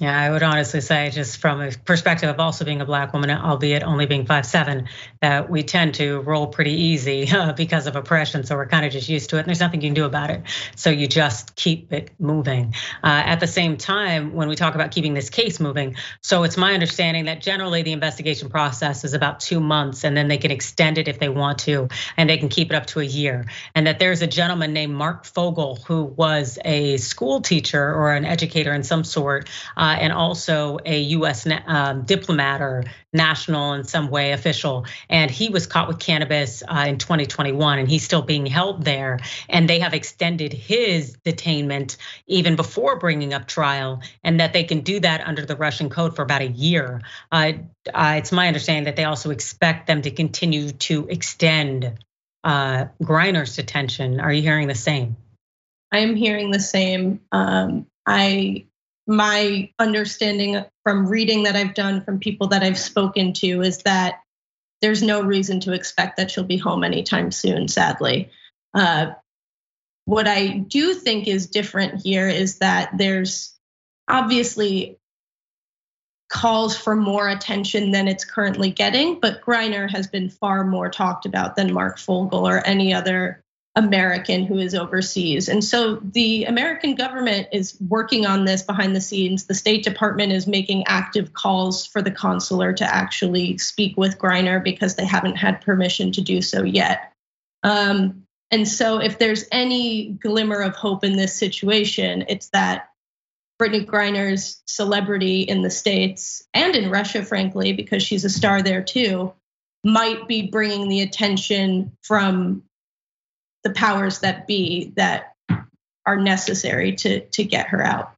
Yeah, 0.00 0.16
I 0.16 0.30
would 0.30 0.44
honestly 0.44 0.80
say, 0.80 1.10
just 1.10 1.38
from 1.40 1.60
a 1.60 1.72
perspective 1.72 2.30
of 2.30 2.38
also 2.38 2.64
being 2.64 2.80
a 2.80 2.84
black 2.84 3.12
woman, 3.12 3.30
albeit 3.32 3.82
only 3.82 4.06
being 4.06 4.26
five 4.26 4.46
seven, 4.46 4.88
that 5.20 5.50
we 5.50 5.64
tend 5.64 5.94
to 5.94 6.20
roll 6.20 6.46
pretty 6.46 6.70
easy 6.70 7.28
uh, 7.32 7.52
because 7.52 7.88
of 7.88 7.96
oppression. 7.96 8.44
So 8.44 8.54
we're 8.54 8.68
kind 8.68 8.86
of 8.86 8.92
just 8.92 9.08
used 9.08 9.30
to 9.30 9.36
it, 9.36 9.40
and 9.40 9.48
there's 9.48 9.58
nothing 9.58 9.80
you 9.80 9.88
can 9.88 9.94
do 9.94 10.04
about 10.04 10.30
it. 10.30 10.42
So 10.76 10.90
you 10.90 11.08
just 11.08 11.56
keep 11.56 11.92
it 11.92 12.12
moving. 12.20 12.74
Uh, 13.02 13.22
at 13.26 13.40
the 13.40 13.48
same 13.48 13.76
time, 13.76 14.34
when 14.34 14.48
we 14.48 14.54
talk 14.54 14.76
about 14.76 14.92
keeping 14.92 15.14
this 15.14 15.30
case 15.30 15.58
moving, 15.58 15.96
so 16.20 16.44
it's 16.44 16.56
my 16.56 16.74
understanding 16.74 17.24
that 17.24 17.42
generally 17.42 17.82
the 17.82 17.92
investigation 17.92 18.50
process 18.50 19.02
is 19.02 19.14
about 19.14 19.40
two 19.40 19.58
months, 19.58 20.04
and 20.04 20.16
then 20.16 20.28
they 20.28 20.38
can 20.38 20.52
extend 20.52 20.98
it 20.98 21.08
if 21.08 21.18
they 21.18 21.28
want 21.28 21.58
to, 21.60 21.88
and 22.16 22.30
they 22.30 22.38
can 22.38 22.48
keep 22.48 22.70
it 22.70 22.76
up 22.76 22.86
to 22.86 23.00
a 23.00 23.04
year. 23.04 23.46
And 23.74 23.88
that 23.88 23.98
there's 23.98 24.22
a 24.22 24.28
gentleman 24.28 24.72
named 24.72 24.94
Marc 24.94 25.24
Fogel 25.24 25.74
who 25.88 26.04
was 26.04 26.56
a 26.64 26.98
school 26.98 27.40
teacher 27.40 27.92
or 27.92 28.12
an 28.12 28.24
educator 28.24 28.72
in 28.72 28.84
some 28.84 29.02
sort. 29.02 29.48
Uh, 29.88 29.92
and 29.92 30.12
also 30.12 30.78
a 30.84 31.00
U.S. 31.16 31.46
Um, 31.66 32.02
diplomat 32.02 32.60
or 32.60 32.84
national 33.14 33.72
in 33.72 33.84
some 33.84 34.10
way 34.10 34.32
official. 34.32 34.84
And 35.08 35.30
he 35.30 35.48
was 35.48 35.66
caught 35.66 35.88
with 35.88 35.98
cannabis 35.98 36.62
uh, 36.68 36.84
in 36.86 36.98
2021, 36.98 37.78
and 37.78 37.88
he's 37.88 38.04
still 38.04 38.20
being 38.20 38.44
held 38.44 38.84
there. 38.84 39.18
And 39.48 39.66
they 39.66 39.78
have 39.78 39.94
extended 39.94 40.52
his 40.52 41.16
detainment 41.24 41.96
even 42.26 42.54
before 42.54 42.98
bringing 42.98 43.32
up 43.32 43.46
trial, 43.46 44.02
and 44.22 44.40
that 44.40 44.52
they 44.52 44.64
can 44.64 44.80
do 44.80 45.00
that 45.00 45.26
under 45.26 45.46
the 45.46 45.56
Russian 45.56 45.88
code 45.88 46.14
for 46.14 46.20
about 46.20 46.42
a 46.42 46.48
year. 46.48 47.00
Uh, 47.32 47.52
uh, 47.94 48.16
it's 48.18 48.30
my 48.30 48.46
understanding 48.46 48.84
that 48.84 48.96
they 48.96 49.04
also 49.04 49.30
expect 49.30 49.86
them 49.86 50.02
to 50.02 50.10
continue 50.10 50.70
to 50.72 51.06
extend 51.08 51.98
uh, 52.44 52.84
Griner's 53.02 53.56
detention. 53.56 54.20
Are 54.20 54.34
you 54.34 54.42
hearing 54.42 54.68
the 54.68 54.74
same? 54.74 55.16
I 55.90 56.00
am 56.00 56.14
hearing 56.14 56.50
the 56.50 56.60
same. 56.60 57.20
Um, 57.32 57.86
I 58.04 58.66
my 59.08 59.70
understanding 59.78 60.62
from 60.84 61.08
reading 61.08 61.44
that 61.44 61.56
I've 61.56 61.74
done 61.74 62.04
from 62.04 62.20
people 62.20 62.48
that 62.48 62.62
I've 62.62 62.78
spoken 62.78 63.32
to 63.34 63.62
is 63.62 63.78
that 63.78 64.20
there's 64.82 65.02
no 65.02 65.22
reason 65.22 65.60
to 65.60 65.72
expect 65.72 66.18
that 66.18 66.30
she'll 66.30 66.44
be 66.44 66.58
home 66.58 66.84
anytime 66.84 67.32
soon, 67.32 67.68
sadly. 67.68 68.30
Uh, 68.74 69.12
what 70.04 70.28
I 70.28 70.48
do 70.48 70.94
think 70.94 71.26
is 71.26 71.46
different 71.46 72.02
here 72.02 72.28
is 72.28 72.58
that 72.58 72.90
there's 72.96 73.58
obviously 74.06 74.98
calls 76.28 76.76
for 76.76 76.94
more 76.94 77.28
attention 77.28 77.90
than 77.90 78.08
it's 78.08 78.26
currently 78.26 78.70
getting, 78.70 79.18
but 79.20 79.40
Griner 79.40 79.90
has 79.90 80.06
been 80.06 80.28
far 80.28 80.64
more 80.64 80.90
talked 80.90 81.24
about 81.24 81.56
than 81.56 81.72
Marc 81.72 81.98
Fogel 81.98 82.46
or 82.46 82.64
any 82.66 82.92
other 82.92 83.42
American 83.76 84.44
who 84.44 84.58
is 84.58 84.74
overseas. 84.74 85.48
And 85.48 85.62
so 85.62 85.96
the 85.96 86.44
American 86.46 86.94
government 86.96 87.48
is 87.52 87.76
working 87.80 88.26
on 88.26 88.44
this 88.44 88.62
behind 88.62 88.96
the 88.96 89.00
scenes. 89.00 89.46
The 89.46 89.54
State 89.54 89.84
Department 89.84 90.32
is 90.32 90.46
making 90.46 90.84
active 90.86 91.32
calls 91.32 91.86
for 91.86 92.02
the 92.02 92.10
consular 92.10 92.72
to 92.72 92.84
actually 92.84 93.58
speak 93.58 93.96
with 93.96 94.18
Griner 94.18 94.62
because 94.62 94.96
they 94.96 95.04
haven't 95.04 95.36
had 95.36 95.60
permission 95.60 96.10
to 96.12 96.20
do 96.20 96.42
so 96.42 96.64
yet. 96.64 97.12
Um, 97.62 98.24
and 98.50 98.66
so, 98.66 98.98
if 98.98 99.18
there's 99.18 99.44
any 99.52 100.10
glimmer 100.10 100.60
of 100.62 100.74
hope 100.74 101.04
in 101.04 101.16
this 101.16 101.34
situation, 101.34 102.24
it's 102.28 102.48
that 102.48 102.88
Brittney 103.60 103.84
Griner's 103.84 104.62
celebrity 104.66 105.42
in 105.42 105.62
the 105.62 105.70
States 105.70 106.46
and 106.54 106.74
in 106.74 106.90
Russia, 106.90 107.24
frankly, 107.24 107.72
because 107.72 108.02
she's 108.02 108.24
a 108.24 108.30
star 108.30 108.62
there 108.62 108.82
too, 108.82 109.34
might 109.84 110.26
be 110.26 110.48
bringing 110.48 110.88
the 110.88 111.02
attention 111.02 111.92
from 112.02 112.62
the 113.64 113.70
powers 113.70 114.20
that 114.20 114.46
be 114.46 114.92
that 114.96 115.34
are 116.06 116.16
necessary 116.16 116.94
to 116.96 117.20
to 117.28 117.44
get 117.44 117.68
her 117.68 117.84
out. 117.84 118.12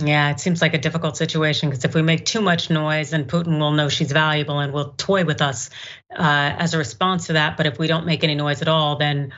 Yeah, 0.00 0.30
it 0.30 0.38
seems 0.38 0.62
like 0.62 0.74
a 0.74 0.78
difficult 0.78 1.16
situation 1.16 1.68
because 1.68 1.84
if 1.84 1.92
we 1.92 2.02
make 2.02 2.24
too 2.24 2.40
much 2.40 2.70
noise, 2.70 3.10
then 3.10 3.24
Putin 3.24 3.58
will 3.58 3.72
know 3.72 3.88
she's 3.88 4.12
valuable 4.12 4.60
and 4.60 4.72
will 4.72 4.94
toy 4.96 5.24
with 5.24 5.42
us 5.42 5.70
uh, 6.16 6.54
as 6.56 6.72
a 6.74 6.78
response 6.78 7.26
to 7.26 7.32
that. 7.32 7.56
But 7.56 7.66
if 7.66 7.80
we 7.80 7.88
don't 7.88 8.06
make 8.06 8.22
any 8.22 8.36
noise 8.36 8.62
at 8.62 8.68
all, 8.68 8.96
then 8.96 9.32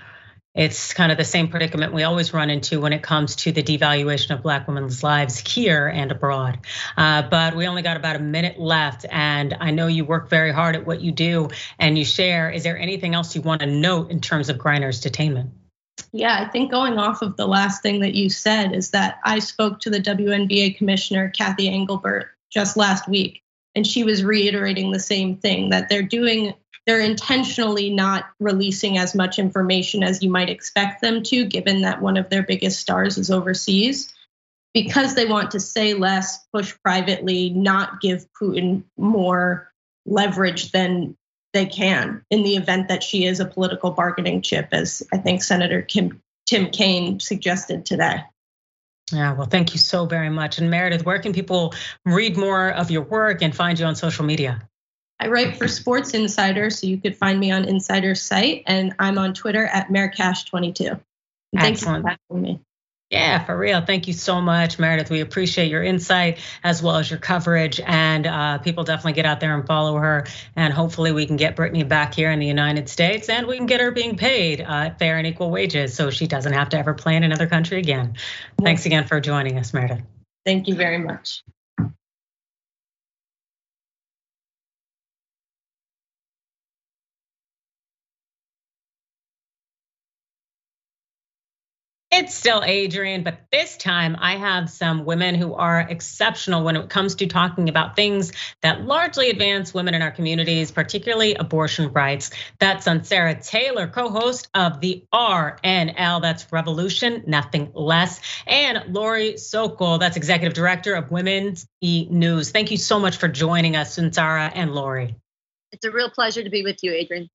it's 0.54 0.92
kind 0.92 1.12
of 1.12 1.18
the 1.18 1.24
same 1.24 1.48
predicament 1.48 1.92
we 1.92 2.02
always 2.02 2.34
run 2.34 2.50
into 2.50 2.80
when 2.80 2.92
it 2.92 3.02
comes 3.02 3.36
to 3.36 3.52
the 3.52 3.62
devaluation 3.62 4.34
of 4.34 4.42
Black 4.42 4.66
women's 4.66 5.02
lives 5.02 5.38
here 5.38 5.86
and 5.86 6.10
abroad. 6.10 6.58
Uh, 6.96 7.22
but 7.22 7.54
we 7.54 7.68
only 7.68 7.82
got 7.82 7.96
about 7.96 8.16
a 8.16 8.20
minute 8.20 8.58
left, 8.58 9.06
and 9.10 9.56
I 9.60 9.70
know 9.70 9.86
you 9.86 10.04
work 10.04 10.28
very 10.28 10.52
hard 10.52 10.74
at 10.74 10.86
what 10.86 11.00
you 11.00 11.12
do 11.12 11.50
and 11.78 11.96
you 11.96 12.04
share. 12.04 12.50
Is 12.50 12.64
there 12.64 12.76
anything 12.76 13.14
else 13.14 13.34
you 13.36 13.42
want 13.42 13.60
to 13.60 13.66
note 13.66 14.10
in 14.10 14.20
terms 14.20 14.48
of 14.48 14.58
Griner's 14.58 15.00
detainment? 15.00 15.50
Yeah, 16.12 16.44
I 16.44 16.50
think 16.50 16.70
going 16.70 16.98
off 16.98 17.22
of 17.22 17.36
the 17.36 17.46
last 17.46 17.82
thing 17.82 18.00
that 18.00 18.14
you 18.14 18.30
said 18.30 18.74
is 18.74 18.90
that 18.90 19.18
I 19.24 19.38
spoke 19.38 19.80
to 19.80 19.90
the 19.90 20.00
WNBA 20.00 20.76
commissioner, 20.76 21.30
Cathy 21.30 21.68
Engelbert, 21.68 22.30
just 22.50 22.76
last 22.76 23.08
week, 23.08 23.42
and 23.76 23.86
she 23.86 24.02
was 24.02 24.24
reiterating 24.24 24.90
the 24.90 24.98
same 24.98 25.36
thing 25.36 25.70
that 25.70 25.88
they're 25.88 26.02
doing 26.02 26.54
they're 26.86 27.00
intentionally 27.00 27.90
not 27.90 28.24
releasing 28.40 28.98
as 28.98 29.14
much 29.14 29.38
information 29.38 30.02
as 30.02 30.22
you 30.22 30.30
might 30.30 30.48
expect 30.48 31.00
them 31.00 31.22
to, 31.24 31.44
given 31.44 31.82
that 31.82 32.00
one 32.00 32.16
of 32.16 32.30
their 32.30 32.42
biggest 32.42 32.80
stars 32.80 33.18
is 33.18 33.30
overseas, 33.30 34.12
because 34.72 35.14
they 35.14 35.26
want 35.26 35.52
to 35.52 35.60
say 35.60 35.94
less, 35.94 36.44
push 36.52 36.74
privately, 36.82 37.50
not 37.50 38.00
give 38.00 38.26
Putin 38.40 38.84
more 38.96 39.70
leverage 40.06 40.72
than 40.72 41.16
they 41.52 41.66
can 41.66 42.24
in 42.30 42.44
the 42.44 42.56
event 42.56 42.88
that 42.88 43.02
she 43.02 43.24
is 43.24 43.40
a 43.40 43.44
political 43.44 43.90
bargaining 43.90 44.40
chip, 44.40 44.68
as 44.72 45.02
I 45.12 45.18
think 45.18 45.42
Senator 45.42 45.82
Kim, 45.82 46.22
Tim 46.46 46.70
Kaine 46.70 47.20
suggested 47.20 47.84
today. 47.84 48.22
Yeah, 49.12 49.32
well, 49.32 49.48
thank 49.48 49.72
you 49.72 49.78
so 49.78 50.06
very 50.06 50.30
much. 50.30 50.58
And 50.58 50.70
Meredith, 50.70 51.04
where 51.04 51.18
can 51.18 51.32
people 51.32 51.74
read 52.06 52.36
more 52.36 52.70
of 52.70 52.92
your 52.92 53.02
work 53.02 53.42
and 53.42 53.54
find 53.54 53.78
you 53.78 53.84
on 53.86 53.96
social 53.96 54.24
media? 54.24 54.68
I 55.20 55.28
write 55.28 55.56
for 55.56 55.68
Sports 55.68 56.14
Insider, 56.14 56.70
so 56.70 56.86
you 56.86 56.96
could 56.96 57.14
find 57.14 57.38
me 57.38 57.50
on 57.50 57.66
Insider's 57.66 58.22
site, 58.22 58.62
and 58.66 58.94
I'm 58.98 59.18
on 59.18 59.34
Twitter 59.34 59.66
at 59.66 59.88
Merecash22. 59.88 60.98
Thank 61.54 61.80
you 61.80 61.86
for 61.86 61.92
having 61.92 62.42
me. 62.42 62.60
Yeah, 63.10 63.44
for 63.44 63.58
real. 63.58 63.84
Thank 63.84 64.06
you 64.06 64.14
so 64.14 64.40
much, 64.40 64.78
Meredith. 64.78 65.10
We 65.10 65.20
appreciate 65.20 65.68
your 65.68 65.82
insight 65.82 66.38
as 66.62 66.80
well 66.80 66.96
as 66.96 67.10
your 67.10 67.18
coverage. 67.18 67.80
And 67.80 68.24
uh, 68.24 68.58
people 68.58 68.84
definitely 68.84 69.14
get 69.14 69.26
out 69.26 69.40
there 69.40 69.52
and 69.52 69.66
follow 69.66 69.96
her. 69.96 70.28
And 70.54 70.72
hopefully, 70.72 71.10
we 71.10 71.26
can 71.26 71.36
get 71.36 71.56
Brittney 71.56 71.86
back 71.86 72.14
here 72.14 72.30
in 72.30 72.38
the 72.38 72.46
United 72.46 72.88
States 72.88 73.28
and 73.28 73.48
we 73.48 73.56
can 73.56 73.66
get 73.66 73.80
her 73.80 73.90
being 73.90 74.16
paid 74.16 74.60
uh, 74.60 74.94
fair 74.94 75.18
and 75.18 75.26
equal 75.26 75.50
wages 75.50 75.92
so 75.92 76.10
she 76.10 76.28
doesn't 76.28 76.52
have 76.52 76.68
to 76.68 76.78
ever 76.78 76.94
play 76.94 77.16
in 77.16 77.24
another 77.24 77.48
country 77.48 77.78
again. 77.78 78.14
Thanks 78.62 78.86
again 78.86 79.08
for 79.08 79.20
joining 79.20 79.58
us, 79.58 79.74
Meredith. 79.74 80.02
Thank 80.46 80.68
you 80.68 80.76
very 80.76 80.98
much. 80.98 81.42
It's 92.12 92.34
still 92.34 92.60
Adrienne, 92.64 93.22
but 93.22 93.38
this 93.52 93.76
time 93.76 94.16
I 94.18 94.34
have 94.34 94.68
some 94.68 95.04
women 95.04 95.36
who 95.36 95.54
are 95.54 95.78
exceptional 95.78 96.64
when 96.64 96.74
it 96.74 96.88
comes 96.88 97.14
to 97.16 97.26
talking 97.28 97.68
about 97.68 97.94
things 97.94 98.32
that 98.62 98.82
largely 98.82 99.30
advance 99.30 99.72
women 99.72 99.94
in 99.94 100.02
our 100.02 100.10
communities, 100.10 100.72
particularly 100.72 101.36
abortion 101.36 101.92
rights. 101.92 102.32
That's 102.58 102.86
Sunsara 102.86 103.46
Taylor, 103.46 103.86
co-host 103.86 104.48
of 104.54 104.80
the 104.80 105.04
RNL, 105.14 106.20
that's 106.20 106.50
Revolution, 106.50 107.22
Nothing 107.28 107.70
Less, 107.74 108.20
and 108.44 108.92
Lori 108.92 109.36
Sokol, 109.36 109.98
that's 109.98 110.16
executive 110.16 110.52
director 110.52 110.94
of 110.94 111.12
Women's 111.12 111.68
E 111.80 112.08
News. 112.10 112.50
Thank 112.50 112.72
you 112.72 112.76
so 112.76 112.98
much 112.98 113.18
for 113.18 113.28
joining 113.28 113.76
us, 113.76 113.96
Sunsara 113.96 114.50
and 114.52 114.74
Lori. 114.74 115.14
It's 115.70 115.84
a 115.84 115.92
real 115.92 116.10
pleasure 116.10 116.42
to 116.42 116.50
be 116.50 116.64
with 116.64 116.82
you, 116.82 116.92
Adrienne. 116.92 117.28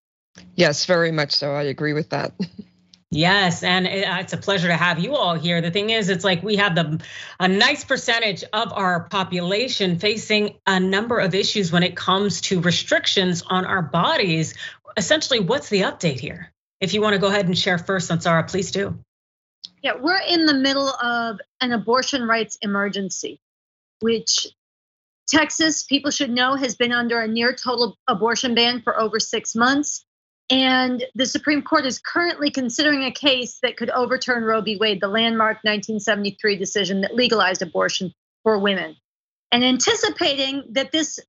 Yes, 0.56 0.84
very 0.84 1.14
much 1.14 1.32
so. 1.32 1.54
I 1.54 1.64
agree 1.64 1.94
with 1.94 2.10
that. 2.10 2.34
Yes, 3.12 3.64
and 3.64 3.86
uh, 3.86 4.18
it's 4.20 4.34
a 4.34 4.38
pleasure 4.38 4.68
to 4.68 4.76
have 4.76 5.00
you 5.00 5.16
all 5.16 5.36
here. 5.36 5.62
The 5.62 5.72
thing 5.72 5.90
is, 5.90 6.10
it's 6.10 6.24
like 6.24 6.44
we 6.44 6.56
have 6.58 6.76
the 6.76 7.02
a 7.40 7.48
nice 7.48 7.84
percentage 7.84 8.44
of 8.52 8.74
our 8.74 9.08
population 9.10 10.00
facing 10.00 10.56
a 10.66 10.80
number 10.80 11.20
of 11.20 11.36
issues 11.36 11.72
when 11.72 11.84
it 11.84 11.96
comes 11.96 12.42
to 12.42 12.60
restrictions 12.62 13.44
on 13.44 13.66
our 13.66 13.82
bodies. 13.82 14.56
Essentially, 14.98 15.40
what's 15.40 15.70
the 15.70 15.82
update 15.82 16.20
here? 16.20 16.52
If 16.82 16.94
you 16.94 17.02
want 17.02 17.14
to 17.14 17.20
go 17.20 17.28
ahead 17.28 17.46
and 17.46 17.58
share 17.58 17.78
first, 17.78 18.10
Sunsara, 18.10 18.50
please 18.50 18.72
do. 18.72 18.98
Yeah, 19.82 19.94
we're 20.00 20.20
in 20.28 20.46
the 20.46 20.54
middle 20.54 20.90
of 20.90 21.40
an 21.62 21.72
abortion 21.72 22.28
rights 22.28 22.58
emergency, 22.62 23.40
which 24.02 24.48
Texas, 25.28 25.84
people 25.84 26.12
should 26.12 26.32
know, 26.32 26.56
has 26.56 26.76
been 26.76 26.92
under 26.92 27.20
a 27.20 27.28
near 27.28 27.54
total 27.54 27.98
abortion 28.08 28.56
ban 28.56 28.82
for 28.82 29.00
over 29.00 29.20
six 29.20 29.56
months. 29.56 30.05
And 30.50 31.04
the 31.16 31.26
Supreme 31.26 31.64
Court 31.64 31.86
is 31.86 31.98
currently 32.00 32.52
considering 32.52 33.04
a 33.04 33.12
case 33.12 33.58
that 33.64 33.78
could 33.78 33.90
overturn 33.90 34.44
Roe 34.44 34.62
v. 34.62 34.78
Wade, 34.78 35.02
the 35.02 35.08
landmark 35.08 35.58
1973 35.64 36.56
decision 36.56 37.02
that 37.02 37.16
legalized 37.16 37.64
abortion 37.64 38.14
for 38.44 38.60
women. 38.60 38.96
And 39.52 39.64
anticipating 39.64 40.64
that 40.72 40.92
this 40.92 41.20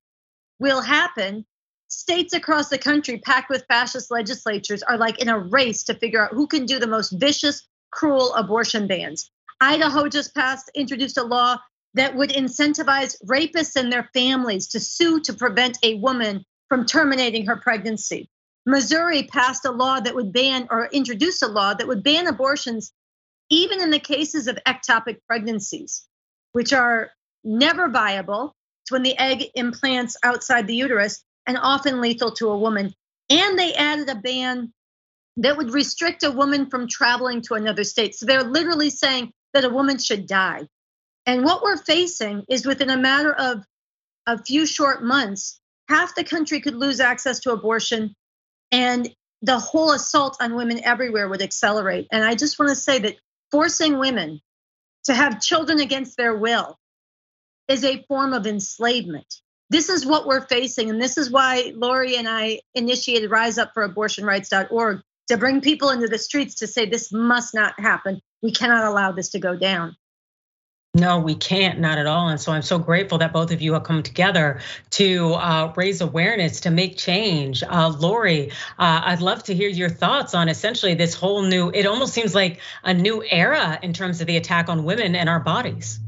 will 0.59 0.83
happen, 0.83 1.47
states 1.89 2.35
across 2.35 2.69
the 2.69 2.79
country 2.79 3.19
packed 3.19 3.49
with 3.49 3.65
fascist 3.69 4.11
legislatures 4.11 4.83
are 4.83 4.99
like 4.99 5.21
in 5.21 5.29
a 5.29 5.39
race 5.39 5.85
to 5.85 5.95
figure 5.95 6.23
out 6.23 6.33
who 6.33 6.47
can 6.47 6.67
do 6.67 6.79
the 6.79 6.87
most 6.87 7.11
vicious, 7.11 7.67
cruel 7.91 8.35
abortion 8.35 8.87
bans. 8.87 9.31
Idaho 9.61 10.09
just 10.09 10.35
passed, 10.35 10.71
introduced 10.75 11.17
a 11.17 11.23
law 11.23 11.59
that 11.95 12.15
would 12.15 12.31
incentivize 12.31 13.17
rapists 13.25 13.77
and 13.77 13.91
their 13.91 14.11
families 14.13 14.67
to 14.69 14.81
sue 14.81 15.21
to 15.21 15.33
prevent 15.33 15.79
a 15.83 15.95
woman 15.95 16.45
from 16.69 16.85
terminating 16.85 17.47
her 17.47 17.57
pregnancy. 17.57 18.29
Missouri 18.67 19.23
passed 19.23 19.65
a 19.65 19.71
law 19.71 20.01
that 20.01 20.15
would 20.15 20.33
ban 20.33 20.67
or 20.71 20.89
introduce 20.93 21.41
a 21.41 21.47
law 21.47 21.73
that 21.73 21.87
would 21.87 22.03
ban 22.03 22.27
abortions 22.27 22.93
even 23.49 23.81
in 23.81 23.91
the 23.91 24.01
cases 24.01 24.49
of 24.49 24.59
ectopic 24.67 25.19
pregnancies, 25.29 26.07
which 26.53 26.73
are 26.73 27.11
never 27.45 27.89
viable. 27.89 28.57
It's 28.83 28.91
when 28.91 29.05
the 29.05 29.17
egg 29.19 29.45
implants 29.55 30.17
outside 30.25 30.67
the 30.67 30.75
uterus 30.75 31.23
and 31.47 31.57
often 31.57 32.01
lethal 32.01 32.33
to 32.33 32.51
a 32.51 32.59
woman. 32.59 32.93
And 33.31 33.57
they 33.57 33.73
added 33.75 34.09
a 34.09 34.17
ban 34.17 34.73
that 35.37 35.57
would 35.57 35.73
restrict 35.73 36.25
a 36.25 36.31
woman 36.33 36.69
from 36.69 36.89
traveling 36.89 37.43
to 37.43 37.55
another 37.55 37.85
state. 37.85 38.17
So 38.17 38.27
they're 38.27 38.43
literally 38.43 38.91
saying 38.91 39.33
that 39.55 39.65
a 39.65 39.71
woman 39.71 39.99
should 39.99 40.27
die. 40.27 40.67
And 41.25 41.45
what 41.45 41.63
we're 41.63 41.77
facing 41.77 42.45
is 42.49 42.67
within 42.67 42.91
a 42.91 42.97
matter 42.97 43.33
of 43.33 43.65
a 44.27 44.43
few 44.43 44.67
short 44.67 45.05
months, 45.05 45.61
half 45.89 46.17
the 46.17 46.25
country 46.25 46.61
could 46.61 46.75
lose 46.75 46.99
access 46.99 47.39
to 47.41 47.53
abortion 47.53 48.15
and 48.77 49.11
the 49.41 49.59
whole 49.59 49.93
assault 49.93 50.37
on 50.39 50.55
women 50.55 50.85
everywhere 50.85 51.31
would 51.31 51.41
accelerate. 51.41 52.09
And 52.13 52.23
I 52.23 52.35
just 52.35 52.59
want 52.59 52.69
to 52.69 52.77
say 52.77 52.99
that 52.99 53.17
forcing 53.51 53.99
women 53.99 54.43
to 55.05 55.15
have 55.15 55.41
children 55.41 55.81
against 55.81 56.19
their 56.19 56.37
will 56.37 56.77
is 57.69 57.85
a 57.85 58.05
form 58.07 58.35
of 58.35 58.47
enslavement. 58.47 59.41
This 59.71 59.89
is 59.89 60.05
what 60.05 60.27
we're 60.27 60.47
facing. 60.47 60.91
And 60.91 61.01
this 61.01 61.17
is 61.17 61.31
why 61.31 61.73
Lori 61.75 62.17
and 62.17 62.29
I 62.29 62.61
initiated 62.75 63.31
riseup4abortionrights.org 63.31 65.01
to 65.29 65.37
bring 65.39 65.63
people 65.63 65.89
into 65.89 66.07
the 66.07 66.19
streets 66.19 66.57
to 66.57 66.67
say 66.67 66.85
this 66.85 67.11
must 67.11 67.55
not 67.55 67.81
happen. 67.81 68.21
We 68.43 68.53
cannot 68.53 68.85
allow 68.85 69.13
this 69.13 69.31
to 69.31 69.39
go 69.39 69.57
down. 69.57 69.97
No, 70.97 71.19
we 71.19 71.35
can't, 71.35 71.79
not 71.79 71.99
at 71.99 72.07
all. 72.07 72.29
And 72.29 72.41
so 72.41 72.53
I'm 72.53 72.63
so 72.63 72.79
grateful 72.79 73.19
that 73.19 73.31
both 73.31 73.51
of 73.51 73.61
you 73.61 73.75
have 73.75 73.85
come 73.85 74.03
together 74.03 74.61
to 74.93 75.35
uh, 75.35 75.73
raise 75.77 76.01
awareness, 76.01 76.61
to 76.61 76.71
make 76.71 76.97
change. 76.97 77.63
Uh, 77.63 77.95
Lori, 77.99 78.51
uh, 78.79 79.03
I'd 79.05 79.21
love 79.21 79.43
to 79.45 79.55
hear 79.55 79.69
your 79.69 79.91
thoughts 79.91 80.35
on 80.35 80.49
essentially 80.49 80.95
this 80.95 81.13
whole 81.13 81.43
new, 81.43 81.69
it 81.69 81.85
almost 81.85 82.15
seems 82.15 82.35
like 82.35 82.61
a 82.83 82.95
new 82.95 83.23
era 83.31 83.79
in 83.83 83.93
terms 83.93 84.23
of 84.23 84.27
the 84.27 84.39
attack 84.39 84.71
on 84.71 84.85
women 84.85 85.15
and 85.15 85.29
our 85.29 85.41
bodies. 85.41 86.01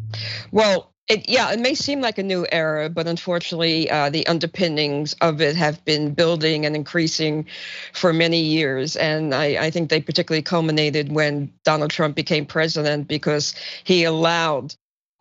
Well, 0.53 0.95
It, 1.09 1.27
yeah, 1.27 1.51
it 1.53 1.59
may 1.59 1.75
seem 1.75 2.03
like 2.03 2.19
a 2.19 2.23
new 2.23 2.47
era, 2.53 2.91
but 2.91 3.07
unfortunately, 3.07 3.91
uh, 3.91 4.11
the 4.11 4.27
underpinnings 4.27 5.15
of 5.23 5.41
it 5.41 5.57
have 5.57 5.83
been 5.87 6.13
building 6.13 6.67
and 6.67 6.77
increasing 6.77 7.47
for 7.95 8.13
many 8.13 8.41
years. 8.43 8.95
And 8.95 9.35
I, 9.35 9.57
I, 9.57 9.71
think 9.71 9.89
they 9.89 10.03
particularly 10.03 10.43
culminated 10.43 11.11
when 11.11 11.51
Donald 11.65 11.93
Trump 11.93 12.15
became 12.15 12.45
president 12.45 13.09
because 13.09 13.55
he 13.85 14.05
allowed 14.05 14.75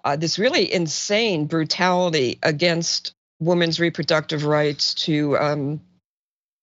uh, 0.03 0.17
this 0.17 0.38
really 0.38 0.72
insane 0.74 1.46
brutality 1.46 2.38
against 2.44 3.13
women's 3.39 3.79
reproductive 3.79 4.44
rights 4.44 4.94
to 4.94 5.38
um, 5.38 5.82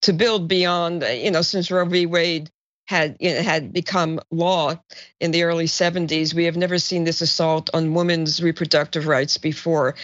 to 0.03 0.13
build 0.13 0.49
beyond. 0.49 1.03
You 1.03 1.31
know, 1.31 1.43
since 1.43 1.71
Roe 1.71 1.87
v. 1.87 2.05
Wade 2.05 2.51
had 2.87 3.17
you 3.21 3.35
know, 3.35 3.43
had 3.43 3.73
become 3.73 4.21
law 4.31 4.75
in 5.21 5.31
the 5.31 5.45
early 5.45 5.67
70s. 5.67 6.35
We 6.35 6.45
have 6.45 6.57
never 6.57 6.79
seen 6.79 7.05
this 7.05 7.21
assault 7.21 7.71
on 7.73 7.95
women's 7.95 8.43
reproductive 8.43 9.07
rights 9.07 9.39
before 9.39 9.95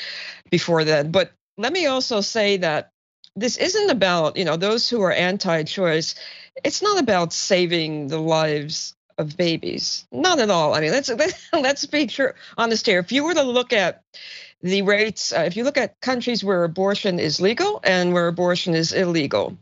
before 0.50 0.84
then. 0.84 1.10
But 1.10 1.32
let 1.58 1.72
me 1.72 1.87
also 1.87 2.20
say 2.20 2.56
that 2.58 2.90
this 3.37 3.56
isn't 3.56 3.90
about, 3.90 4.37
you 4.37 4.44
know, 4.44 4.56
those 4.56 4.88
who 4.88 5.02
are 5.02 5.12
anti-choice. 5.12 6.14
It's 6.64 6.82
not 6.82 6.99
about 6.99 7.32
saving 7.32 8.08
the 8.08 8.18
lives 8.18 8.94
of 9.18 9.37
babies. 9.37 10.06
Not 10.10 10.40
at 10.40 10.50
all. 10.50 10.75
I 10.75 10.80
mean, 10.80 10.90
let's 10.90 11.10
let's 11.52 11.87
be 11.87 12.06
true, 12.06 12.32
honest 12.56 12.87
here. 12.87 12.99
If 12.99 13.12
you 13.12 13.25
were 13.25 13.34
to 13.34 13.42
look 13.42 13.72
at 13.72 14.02
the 14.62 14.82
rates, 14.82 15.32
uh, 15.32 15.42
if 15.42 15.56
you 15.56 15.64
look 15.64 15.78
at 15.78 16.00
countries 16.00 16.42
where 16.42 16.64
abortion 16.64 17.18
is 17.18 17.40
legal 17.40 17.80
and 17.84 18.12
where 18.12 18.26
abortion 18.26 18.75
is 18.75 18.92
illegal, 18.92 19.56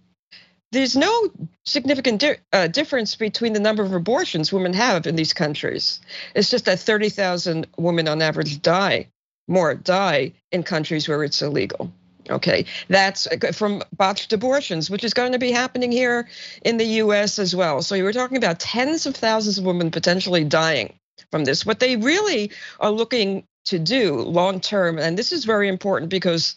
there's 0.72 0.96
no 0.96 1.30
significant 1.64 2.20
di- 2.20 2.36
uh, 2.52 2.66
difference 2.66 3.16
between 3.16 3.52
the 3.52 3.60
number 3.60 3.82
of 3.82 3.92
abortions 3.92 4.52
women 4.52 4.72
have 4.72 5.06
in 5.06 5.16
these 5.16 5.32
countries. 5.32 6.00
It's 6.34 6.50
just 6.50 6.66
that 6.66 6.80
30,000 6.80 7.66
women 7.78 8.08
on 8.08 8.20
average 8.20 8.60
die, 8.60 9.08
more 9.46 9.74
die 9.74 10.32
in 10.52 10.62
countries 10.62 11.08
where 11.08 11.24
it's 11.24 11.40
illegal. 11.42 11.92
Okay, 12.30 12.66
that's 12.88 13.26
uh, 13.26 13.52
from 13.52 13.82
botched 13.96 14.34
abortions, 14.34 14.90
which 14.90 15.04
is 15.04 15.14
going 15.14 15.32
to 15.32 15.38
be 15.38 15.50
happening 15.50 15.90
here 15.90 16.28
in 16.62 16.76
the 16.76 16.84
US 16.84 17.38
as 17.38 17.56
well. 17.56 17.80
So 17.80 17.94
you 17.94 18.04
were 18.04 18.12
talking 18.12 18.36
about 18.36 18.60
tens 18.60 19.06
of 19.06 19.16
thousands 19.16 19.56
of 19.58 19.64
women 19.64 19.90
potentially 19.90 20.44
dying 20.44 20.92
from 21.30 21.44
this. 21.44 21.64
What 21.64 21.80
they 21.80 21.96
really 21.96 22.50
are 22.80 22.90
looking 22.90 23.44
to 23.66 23.78
do 23.78 24.16
long 24.16 24.60
term, 24.60 24.98
and 24.98 25.18
this 25.18 25.32
is 25.32 25.46
very 25.46 25.68
important 25.68 26.10
because 26.10 26.56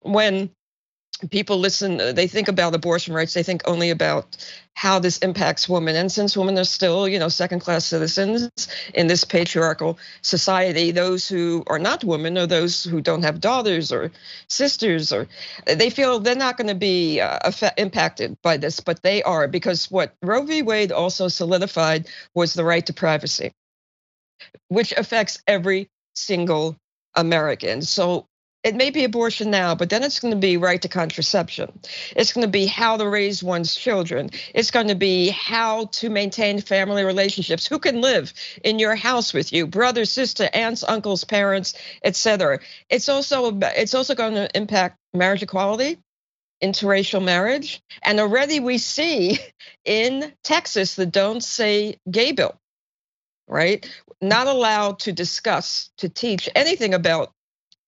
when 0.00 0.50
people 1.30 1.58
listen 1.58 2.00
uh, 2.00 2.12
they 2.12 2.26
think 2.26 2.48
about 2.48 2.74
abortion 2.74 3.14
rights 3.14 3.34
they 3.34 3.42
think 3.42 3.62
only 3.66 3.90
about 3.90 4.36
how 4.74 4.98
this 4.98 5.18
impacts 5.18 5.68
women. 5.68 5.96
And 5.96 6.10
since 6.10 6.36
women 6.36 6.58
are 6.58 6.64
still 6.64 7.08
you 7.08 7.18
know 7.18 7.28
second 7.28 7.60
class 7.60 7.84
citizens 7.84 8.50
in 8.94 9.06
this 9.06 9.24
patriarchal 9.24 9.98
society 10.22 10.90
those 10.90 11.28
who 11.28 11.62
are 11.66 11.78
not 11.78 12.04
women 12.04 12.38
or 12.38 12.46
those 12.46 12.84
who 12.84 13.00
don't 13.00 13.22
have 13.22 13.40
daughters 13.40 13.92
or 13.92 14.10
sisters 14.48 15.12
or 15.12 15.28
they 15.66 15.90
feel 15.90 16.18
they're 16.18 16.34
not 16.34 16.56
going 16.56 16.68
to 16.68 16.74
be 16.74 17.20
uh, 17.20 17.50
impacted 17.76 18.36
by 18.42 18.56
this 18.56 18.80
but 18.80 19.02
they 19.02 19.22
are 19.22 19.46
because 19.46 19.90
what 19.90 20.14
Roe 20.22 20.42
v. 20.42 20.62
Wade 20.62 20.92
also 20.92 21.28
solidified 21.28 22.08
was 22.34 22.54
the 22.54 22.64
right 22.64 22.84
to 22.86 22.92
privacy 22.92 23.52
which 24.68 24.92
affects 24.92 25.42
every 25.46 25.88
single 26.14 26.76
american. 27.14 27.82
So 27.82 28.26
it 28.64 28.76
may 28.76 28.90
be 28.90 29.04
abortion 29.04 29.50
now, 29.50 29.74
but 29.74 29.90
then 29.90 30.02
it's 30.02 30.20
going 30.20 30.32
to 30.32 30.38
be 30.38 30.56
right 30.56 30.80
to 30.82 30.88
contraception. 30.88 31.80
It's 32.14 32.32
going 32.32 32.46
to 32.46 32.50
be 32.50 32.66
how 32.66 32.96
to 32.96 33.08
raise 33.08 33.42
one's 33.42 33.74
children. 33.74 34.30
It's 34.54 34.70
going 34.70 34.88
to 34.88 34.94
be 34.94 35.30
how 35.30 35.86
to 35.86 36.08
maintain 36.08 36.60
family 36.60 37.02
relationships. 37.04 37.66
Who 37.66 37.80
can 37.80 38.00
live 38.00 38.32
in 38.62 38.78
your 38.78 38.94
house 38.94 39.34
with 39.34 39.52
you? 39.52 39.66
Brother, 39.66 40.04
sister, 40.04 40.48
aunts, 40.52 40.84
uncles, 40.84 41.24
parents, 41.24 41.74
etc. 42.04 42.60
It's 42.88 43.08
also 43.08 43.58
it's 43.60 43.94
also 43.94 44.14
going 44.14 44.34
to 44.34 44.48
impact 44.56 44.96
marriage 45.12 45.42
equality, 45.42 45.98
interracial 46.62 47.22
marriage, 47.22 47.82
and 48.02 48.20
already 48.20 48.60
we 48.60 48.78
see 48.78 49.40
in 49.84 50.32
Texas 50.44 50.94
the 50.94 51.06
Don't 51.06 51.42
Say 51.42 51.96
Gay 52.08 52.30
bill, 52.30 52.54
right? 53.48 53.88
Not 54.20 54.46
allowed 54.46 55.00
to 55.00 55.12
discuss, 55.12 55.90
to 55.98 56.08
teach 56.08 56.48
anything 56.54 56.94
about 56.94 57.32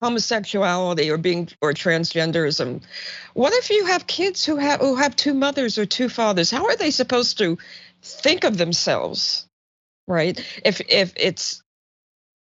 homosexuality 0.05 1.11
or 1.11 1.19
being 1.19 1.49
or 1.61 1.73
transgenderism. 1.73 2.83
What 3.35 3.53
if 3.55 3.71
you 3.71 3.87
have 3.87 4.07
kids 4.07 4.45
who 4.45 4.57
have 4.57 4.81
who 4.81 4.97
have 4.97 5.17
two 5.17 5.35
mothers 5.35 5.79
or 5.79 5.87
two 5.87 6.09
fathers? 6.09 6.51
How 6.51 6.67
are 6.67 6.77
they 6.77 6.91
supposed 6.91 7.39
to 7.39 7.59
think 8.03 8.45
of 8.45 8.59
themselves 8.59 9.49
right? 10.07 10.39
If 10.65 10.81
if 10.89 11.13
it's 11.17 11.63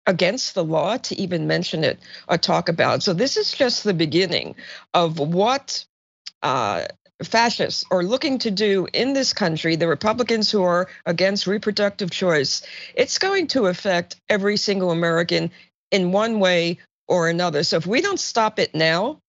against 0.06 0.54
the 0.54 0.64
law 0.64 0.98
to 0.98 1.18
even 1.18 1.46
mention 1.46 1.82
it 1.82 1.98
or 2.28 2.36
talk 2.36 2.68
about 2.68 3.02
so 3.02 3.14
this 3.14 3.38
is 3.38 3.52
just 3.52 3.84
the 3.84 3.94
beginning 3.94 4.54
of 4.92 5.18
what 5.18 5.86
uh, 6.42 6.84
fascists 7.22 7.84
are 7.90 8.02
looking 8.02 8.38
to 8.38 8.50
do 8.50 8.86
in 8.92 9.14
this 9.14 9.32
country, 9.32 9.76
the 9.76 9.88
Republicans 9.88 10.50
who 10.50 10.62
are 10.62 10.88
against 11.06 11.46
reproductive 11.46 12.10
choice, 12.10 12.62
it's 12.94 13.18
going 13.18 13.46
to 13.46 13.66
affect 13.66 14.20
every 14.28 14.58
single 14.58 14.90
American 14.90 15.50
in 15.90 16.12
one 16.12 16.38
way 16.38 16.78
or 17.08 17.28
another. 17.28 17.62
So 17.62 17.76
if 17.76 17.86
we 17.86 18.00
don't 18.00 18.20
stop 18.20 18.58
it 18.58 18.74
now, 18.74 19.20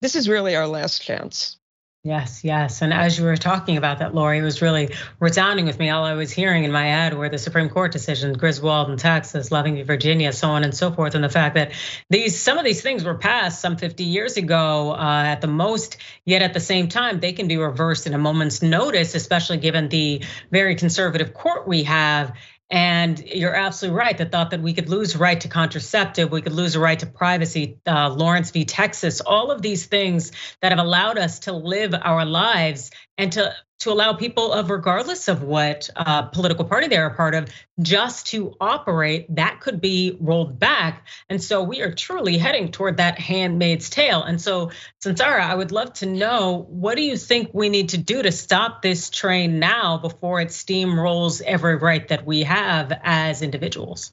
this 0.00 0.16
is 0.16 0.28
really 0.28 0.56
our 0.56 0.66
last 0.66 1.02
chance. 1.02 1.58
Yes, 2.04 2.42
yes. 2.42 2.82
And 2.82 2.92
as 2.92 3.16
you 3.16 3.24
were 3.24 3.36
talking 3.36 3.76
about 3.76 4.00
that, 4.00 4.12
Lori, 4.12 4.38
it 4.38 4.42
was 4.42 4.60
really 4.60 4.92
resounding 5.20 5.66
with 5.66 5.78
me. 5.78 5.88
All 5.88 6.02
I 6.02 6.14
was 6.14 6.32
hearing 6.32 6.64
in 6.64 6.72
my 6.72 6.86
head 6.86 7.16
were 7.16 7.28
the 7.28 7.38
Supreme 7.38 7.68
Court 7.68 7.92
decisions, 7.92 8.36
Griswold 8.36 8.90
in 8.90 8.96
Texas, 8.96 9.52
Loving 9.52 9.76
v. 9.76 9.82
Virginia, 9.82 10.32
so 10.32 10.48
on 10.48 10.64
and 10.64 10.74
so 10.74 10.90
forth, 10.90 11.14
and 11.14 11.22
the 11.22 11.28
fact 11.28 11.54
that 11.54 11.70
these 12.10 12.36
some 12.36 12.58
of 12.58 12.64
these 12.64 12.82
things 12.82 13.04
were 13.04 13.14
passed 13.14 13.60
some 13.60 13.76
50 13.76 14.02
years 14.02 14.36
ago 14.36 14.90
uh, 14.90 15.22
at 15.26 15.42
the 15.42 15.46
most, 15.46 15.96
yet 16.26 16.42
at 16.42 16.54
the 16.54 16.60
same 16.60 16.88
time 16.88 17.20
they 17.20 17.34
can 17.34 17.46
be 17.46 17.56
reversed 17.56 18.08
in 18.08 18.14
a 18.14 18.18
moment's 18.18 18.62
notice, 18.62 19.14
especially 19.14 19.58
given 19.58 19.88
the 19.88 20.24
very 20.50 20.74
conservative 20.74 21.32
court 21.32 21.68
we 21.68 21.84
have. 21.84 22.32
And 22.72 23.22
you're 23.26 23.54
absolutely 23.54 23.98
right. 23.98 24.16
The 24.16 24.24
thought 24.24 24.52
that 24.52 24.62
we 24.62 24.72
could 24.72 24.88
lose 24.88 25.14
right 25.14 25.38
to 25.42 25.48
contraceptive, 25.48 26.32
we 26.32 26.40
could 26.40 26.54
lose 26.54 26.74
a 26.74 26.80
right 26.80 26.98
to 27.00 27.06
privacy, 27.06 27.76
uh, 27.86 28.08
Lawrence 28.08 28.50
v. 28.50 28.64
Texas, 28.64 29.20
all 29.20 29.50
of 29.50 29.60
these 29.60 29.84
things 29.84 30.32
that 30.62 30.72
have 30.72 30.78
allowed 30.78 31.18
us 31.18 31.40
to 31.40 31.52
live 31.52 31.94
our 31.94 32.24
lives 32.24 32.90
and 33.18 33.30
to 33.32 33.52
to 33.82 33.90
allow 33.90 34.12
people 34.12 34.52
of 34.52 34.70
regardless 34.70 35.26
of 35.26 35.42
what 35.42 35.90
uh, 35.96 36.22
political 36.22 36.64
party 36.64 36.86
they're 36.86 37.06
a 37.06 37.14
part 37.14 37.34
of 37.34 37.48
just 37.80 38.28
to 38.28 38.54
operate 38.60 39.26
that 39.34 39.60
could 39.60 39.80
be 39.80 40.16
rolled 40.20 40.56
back. 40.56 41.08
And 41.28 41.42
so 41.42 41.64
we 41.64 41.82
are 41.82 41.92
truly 41.92 42.38
heading 42.38 42.70
toward 42.70 42.98
that 42.98 43.18
handmaid's 43.18 43.90
tale. 43.90 44.22
And 44.22 44.40
so 44.40 44.70
Sunsara 45.04 45.40
i 45.40 45.54
would 45.54 45.72
love 45.72 45.92
to 45.94 46.06
know 46.06 46.64
what 46.68 46.96
do 46.96 47.02
you 47.02 47.16
think 47.16 47.50
we 47.52 47.68
need 47.68 47.88
to 47.88 47.98
do 47.98 48.22
to 48.22 48.30
stop 48.30 48.82
this 48.82 49.10
train 49.10 49.58
now 49.58 49.98
before 49.98 50.40
it 50.40 50.48
steamrolls 50.48 51.42
every 51.42 51.74
right 51.74 52.06
that 52.06 52.24
we 52.24 52.44
have 52.44 52.92
as 53.02 53.42
individuals? 53.42 54.12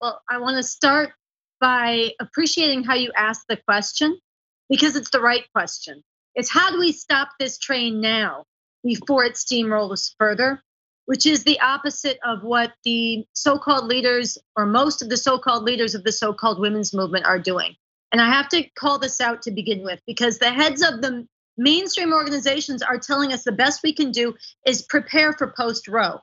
Well 0.00 0.22
i 0.30 0.38
want 0.38 0.58
to 0.58 0.62
start 0.62 1.10
by 1.60 2.10
appreciating 2.20 2.84
how 2.84 2.94
you 2.94 3.10
asked 3.16 3.46
the 3.48 3.56
question 3.56 4.16
because 4.68 4.94
it's 4.94 5.10
the 5.10 5.20
right 5.20 5.44
question 5.52 6.04
it's 6.34 6.50
how 6.50 6.70
do 6.70 6.78
we 6.78 6.92
stop 6.92 7.28
this 7.38 7.58
train 7.58 8.00
now 8.00 8.44
before 8.82 9.24
it 9.24 9.34
steamrolls 9.34 10.14
further, 10.18 10.62
which 11.06 11.26
is 11.26 11.44
the 11.44 11.60
opposite 11.60 12.18
of 12.24 12.42
what 12.42 12.72
the 12.84 13.24
so 13.32 13.58
called 13.58 13.86
leaders 13.86 14.38
or 14.56 14.66
most 14.66 15.02
of 15.02 15.08
the 15.08 15.16
so 15.16 15.38
called 15.38 15.64
leaders 15.64 15.94
of 15.94 16.04
the 16.04 16.12
so 16.12 16.32
called 16.32 16.58
women's 16.58 16.92
movement 16.92 17.24
are 17.24 17.38
doing. 17.38 17.74
And 18.12 18.20
I 18.20 18.30
have 18.32 18.48
to 18.50 18.64
call 18.76 18.98
this 18.98 19.20
out 19.20 19.42
to 19.42 19.50
begin 19.50 19.82
with 19.82 20.00
because 20.06 20.38
the 20.38 20.52
heads 20.52 20.82
of 20.82 21.02
the 21.02 21.26
mainstream 21.56 22.12
organizations 22.12 22.82
are 22.82 22.98
telling 22.98 23.32
us 23.32 23.44
the 23.44 23.52
best 23.52 23.82
we 23.82 23.92
can 23.92 24.10
do 24.10 24.34
is 24.66 24.82
prepare 24.82 25.32
for 25.32 25.52
post 25.56 25.88
Roe, 25.88 26.20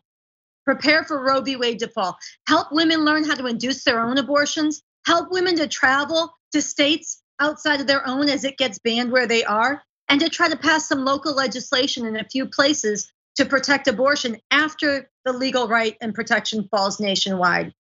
prepare 0.65 1.04
for 1.04 1.24
Roe 1.24 1.41
v. 1.41 1.56
Wade 1.56 1.80
to 1.80 1.88
fall, 1.88 2.17
help 2.47 2.71
women 2.71 3.06
learn 3.06 3.24
how 3.24 3.36
to 3.36 3.45
induce 3.45 3.84
their 3.84 4.02
own 4.02 4.17
abortions, 4.17 4.82
help 5.06 5.32
women 5.32 5.56
to 5.58 5.67
travel 5.67 6.34
to 6.52 6.62
states 6.62 7.21
outside 7.39 7.82
of 7.82 7.88
their 7.88 8.08
own 8.08 8.30
as 8.30 8.43
it 8.43 8.58
gets 8.58 8.80
banned 8.80 9.12
where 9.12 9.28
they 9.28 9.43
are, 9.43 9.82
and 10.12 10.19
to 10.19 10.28
try 10.28 10.50
to 10.50 10.58
pass 10.58 10.89
some 10.89 11.06
local 11.06 11.34
legislation 11.34 12.06
in 12.06 12.17
a 12.17 12.26
few 12.26 12.45
places 12.45 13.10
to 13.38 13.45
protect 13.45 13.88
abortion 13.88 14.36
after 14.52 15.10
the 15.24 15.32
legal 15.32 15.69
right 15.69 15.95
and 16.02 16.13
protection 16.13 16.67
falls 16.69 17.00
nationwide. 17.00 17.74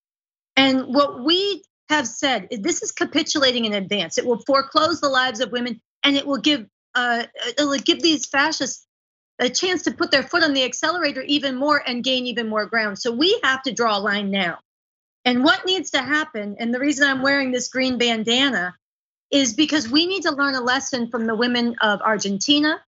And 0.55 0.95
what 0.95 1.25
we 1.25 1.61
have 1.89 2.07
said 2.07 2.47
is 2.49 2.61
this 2.61 2.83
is 2.83 2.93
capitulating 2.93 3.65
in 3.65 3.73
advance. 3.73 4.17
It 4.17 4.25
will 4.25 4.41
foreclose 4.47 5.01
the 5.01 5.09
lives 5.09 5.41
of 5.41 5.51
women, 5.51 5.81
and 6.03 6.15
it 6.15 6.25
will 6.25 6.37
give 6.37 6.65
uh, 6.95 7.25
it 7.45 7.65
will 7.65 7.77
give 7.79 8.01
these 8.01 8.25
fascists 8.25 8.87
a 9.39 9.49
chance 9.49 9.81
to 9.83 9.91
put 9.91 10.11
their 10.11 10.23
foot 10.23 10.43
on 10.43 10.53
the 10.53 10.63
accelerator 10.63 11.21
even 11.23 11.55
more 11.55 11.83
and 11.85 12.01
gain 12.01 12.27
even 12.27 12.47
more 12.47 12.65
ground. 12.65 12.97
So 12.97 13.11
we 13.11 13.41
have 13.43 13.61
to 13.63 13.73
draw 13.73 13.97
a 13.97 13.99
line 13.99 14.31
now. 14.31 14.59
And 15.25 15.43
what 15.43 15.65
needs 15.65 15.91
to 15.91 16.01
happen, 16.01 16.55
and 16.59 16.73
the 16.73 16.79
reason 16.79 17.09
I'm 17.09 17.23
wearing 17.23 17.51
this 17.51 17.67
green 17.67 17.97
bandana 17.97 18.73
is 19.31 19.53
because 19.53 19.89
we 19.89 20.05
need 20.05 20.23
to 20.23 20.31
learn 20.31 20.55
a 20.55 20.61
lesson 20.61 21.09
from 21.09 21.25
the 21.25 21.35
women 21.35 21.75
of 21.81 22.01
Argentina, 22.01 22.81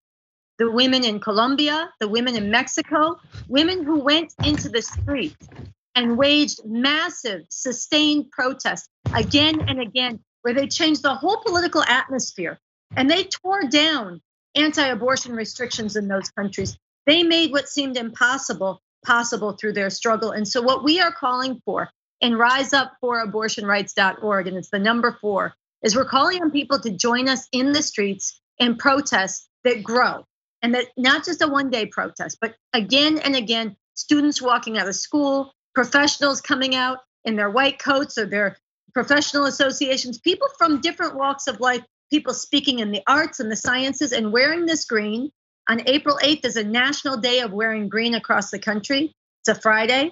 the 0.57 0.69
women 0.69 1.03
in 1.03 1.19
Colombia, 1.19 1.91
the 1.99 2.07
women 2.07 2.35
in 2.35 2.51
Mexico, 2.51 3.19
women 3.47 3.83
who 3.83 3.99
went 3.99 4.33
into 4.43 4.69
the 4.69 4.81
streets 4.81 5.47
and 5.95 6.17
waged 6.17 6.61
massive, 6.65 7.45
sustained 7.49 8.29
protests 8.31 8.89
again 9.13 9.61
and 9.67 9.81
again, 9.81 10.19
where 10.41 10.53
they 10.53 10.67
changed 10.67 11.01
the 11.01 11.15
whole 11.15 11.41
political 11.45 11.83
atmosphere 11.83 12.59
and 12.95 13.09
they 13.09 13.23
tore 13.23 13.63
down 13.63 14.21
anti 14.55 14.85
abortion 14.85 15.33
restrictions 15.33 15.95
in 15.95 16.07
those 16.07 16.29
countries. 16.31 16.77
They 17.05 17.21
made 17.23 17.51
what 17.51 17.67
seemed 17.67 17.97
impossible 17.97 18.81
possible 19.05 19.51
through 19.53 19.73
their 19.73 19.89
struggle. 19.89 20.31
And 20.31 20.47
so, 20.47 20.61
what 20.61 20.83
we 20.83 21.01
are 21.01 21.11
calling 21.11 21.59
for 21.65 21.89
in 22.21 22.33
riseup4abortionrights.org, 22.33 24.47
and 24.47 24.57
it's 24.57 24.69
the 24.69 24.79
number 24.79 25.17
four, 25.19 25.55
is 25.83 25.95
we're 25.95 26.05
calling 26.05 26.41
on 26.41 26.51
people 26.51 26.79
to 26.79 26.89
join 26.89 27.27
us 27.27 27.47
in 27.51 27.73
the 27.73 27.83
streets 27.83 28.39
and 28.59 28.79
protests 28.79 29.49
that 29.63 29.83
grow. 29.83 30.25
And 30.61 30.73
that 30.73 30.87
not 30.97 31.25
just 31.25 31.41
a 31.41 31.47
one 31.47 31.69
day 31.69 31.85
protest, 31.85 32.37
but 32.39 32.55
again 32.73 33.19
and 33.19 33.35
again, 33.35 33.75
students 33.95 34.41
walking 34.41 34.77
out 34.77 34.87
of 34.87 34.95
school, 34.95 35.53
professionals 35.75 36.41
coming 36.41 36.75
out 36.75 36.99
in 37.25 37.35
their 37.35 37.49
white 37.49 37.79
coats 37.79 38.17
or 38.17 38.25
their 38.25 38.57
professional 38.93 39.45
associations, 39.45 40.19
people 40.19 40.47
from 40.57 40.79
different 40.79 41.15
walks 41.15 41.47
of 41.47 41.59
life, 41.59 41.83
people 42.09 42.33
speaking 42.33 42.79
in 42.79 42.91
the 42.91 43.01
arts 43.07 43.39
and 43.39 43.51
the 43.51 43.55
sciences 43.55 44.11
and 44.13 44.31
wearing 44.31 44.65
this 44.65 44.85
green. 44.85 45.31
On 45.69 45.81
April 45.87 46.17
8th 46.21 46.45
is 46.45 46.55
a 46.57 46.63
national 46.63 47.17
day 47.17 47.39
of 47.39 47.51
wearing 47.51 47.89
green 47.89 48.15
across 48.15 48.51
the 48.51 48.59
country. 48.59 49.13
It's 49.41 49.57
a 49.57 49.59
Friday. 49.59 50.11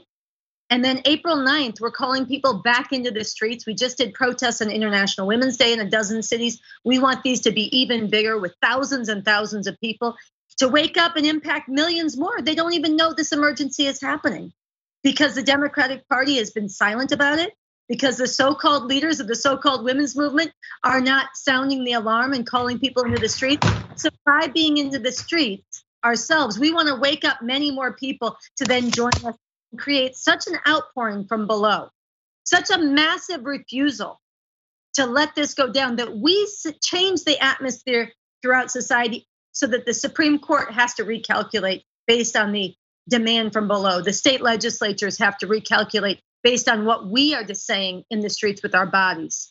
And 0.71 0.85
then 0.85 1.01
April 1.03 1.35
9th, 1.35 1.81
we're 1.81 1.91
calling 1.91 2.25
people 2.25 2.61
back 2.61 2.93
into 2.93 3.11
the 3.11 3.25
streets. 3.25 3.65
We 3.65 3.73
just 3.73 3.97
did 3.97 4.13
protests 4.13 4.61
on 4.61 4.71
International 4.71 5.27
Women's 5.27 5.57
Day 5.57 5.73
in 5.73 5.81
a 5.81 5.89
dozen 5.89 6.23
cities. 6.23 6.61
We 6.85 6.97
want 6.97 7.23
these 7.23 7.41
to 7.41 7.51
be 7.51 7.63
even 7.77 8.09
bigger 8.09 8.39
with 8.39 8.55
thousands 8.61 9.09
and 9.09 9.25
thousands 9.25 9.67
of 9.67 9.77
people 9.81 10.15
to 10.59 10.69
wake 10.69 10.95
up 10.95 11.17
and 11.17 11.25
impact 11.25 11.67
millions 11.67 12.15
more. 12.15 12.41
They 12.41 12.55
don't 12.55 12.71
even 12.73 12.95
know 12.95 13.13
this 13.13 13.33
emergency 13.33 13.85
is 13.85 13.99
happening 13.99 14.53
because 15.03 15.35
the 15.35 15.43
Democratic 15.43 16.07
Party 16.07 16.37
has 16.37 16.51
been 16.51 16.69
silent 16.69 17.11
about 17.11 17.37
it, 17.37 17.51
because 17.89 18.15
the 18.15 18.27
so 18.27 18.55
called 18.55 18.85
leaders 18.85 19.19
of 19.19 19.27
the 19.27 19.35
so 19.35 19.57
called 19.57 19.83
women's 19.83 20.15
movement 20.15 20.53
are 20.85 21.01
not 21.01 21.35
sounding 21.35 21.83
the 21.83 21.93
alarm 21.93 22.31
and 22.31 22.47
calling 22.47 22.79
people 22.79 23.03
into 23.03 23.19
the 23.19 23.27
streets. 23.27 23.67
So, 23.97 24.07
by 24.25 24.47
being 24.47 24.77
into 24.77 24.99
the 24.99 25.11
streets 25.11 25.83
ourselves, 26.05 26.57
we 26.57 26.71
want 26.71 26.87
to 26.87 26.95
wake 26.95 27.25
up 27.25 27.41
many 27.41 27.71
more 27.71 27.91
people 27.91 28.37
to 28.55 28.63
then 28.63 28.89
join 28.89 29.11
us 29.25 29.35
create 29.77 30.15
such 30.15 30.47
an 30.47 30.57
outpouring 30.67 31.25
from 31.27 31.47
below, 31.47 31.89
such 32.43 32.69
a 32.69 32.77
massive 32.77 33.45
refusal 33.45 34.19
to 34.93 35.05
let 35.05 35.35
this 35.35 35.53
go 35.53 35.71
down 35.71 35.97
that 35.97 36.15
we 36.15 36.47
change 36.81 37.23
the 37.23 37.39
atmosphere 37.39 38.11
throughout 38.41 38.71
society 38.71 39.27
so 39.51 39.67
that 39.67 39.85
the 39.85 39.93
Supreme 39.93 40.39
Court 40.39 40.71
has 40.71 40.95
to 40.95 41.03
recalculate 41.03 41.83
based 42.07 42.35
on 42.35 42.51
the 42.51 42.75
demand 43.09 43.53
from 43.53 43.67
below. 43.67 44.01
The 44.01 44.13
state 44.13 44.41
legislatures 44.41 45.17
have 45.19 45.37
to 45.39 45.47
recalculate 45.47 46.19
based 46.43 46.67
on 46.67 46.85
what 46.85 47.07
we 47.07 47.35
are 47.35 47.43
just 47.43 47.65
saying 47.65 48.03
in 48.09 48.19
the 48.19 48.29
streets 48.29 48.63
with 48.63 48.75
our 48.75 48.85
bodies. 48.85 49.50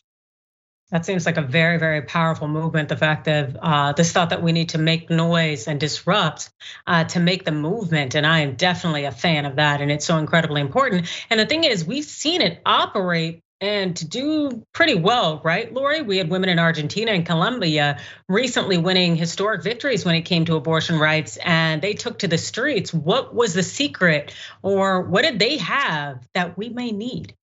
That 0.91 1.05
seems 1.05 1.25
like 1.25 1.37
a 1.37 1.41
very, 1.41 1.79
very 1.79 2.01
powerful 2.01 2.49
movement. 2.49 2.89
The 2.89 2.97
fact 2.97 3.25
that 3.25 3.55
uh, 3.61 3.93
this 3.93 4.11
thought 4.11 4.31
that 4.31 4.43
we 4.43 4.51
need 4.51 4.69
to 4.69 4.77
make 4.77 5.09
noise 5.09 5.67
and 5.67 5.79
disrupt 5.79 6.49
uh, 6.85 7.05
to 7.05 7.19
make 7.19 7.45
the 7.45 7.53
movement. 7.53 8.15
And 8.15 8.27
I 8.27 8.39
am 8.39 8.55
definitely 8.55 9.05
a 9.05 9.11
fan 9.11 9.45
of 9.45 9.55
that. 9.55 9.79
And 9.79 9.89
it's 9.89 10.05
so 10.05 10.17
incredibly 10.17 10.59
important. 10.59 11.07
And 11.29 11.39
the 11.39 11.45
thing 11.45 11.63
is, 11.63 11.85
we've 11.85 12.03
seen 12.03 12.41
it 12.41 12.61
operate 12.65 13.41
and 13.61 13.95
to 13.97 14.07
do 14.07 14.65
pretty 14.73 14.95
well, 14.95 15.39
right, 15.43 15.71
Lori? 15.71 16.01
We 16.01 16.17
had 16.17 16.29
women 16.29 16.49
in 16.49 16.57
Argentina 16.57 17.11
and 17.11 17.23
Colombia 17.23 17.99
recently 18.27 18.79
winning 18.79 19.15
historic 19.15 19.61
victories 19.61 20.03
when 20.03 20.15
it 20.15 20.23
came 20.23 20.45
to 20.45 20.55
abortion 20.55 20.97
rights, 20.97 21.37
and 21.37 21.79
they 21.79 21.93
took 21.93 22.19
to 22.19 22.27
the 22.27 22.39
streets. 22.39 22.91
What 22.91 23.35
was 23.35 23.53
the 23.53 23.61
secret, 23.61 24.33
or 24.63 25.03
what 25.03 25.21
did 25.21 25.37
they 25.37 25.57
have 25.57 26.27
that 26.33 26.57
we 26.57 26.69
may 26.69 26.91
need? 26.91 27.35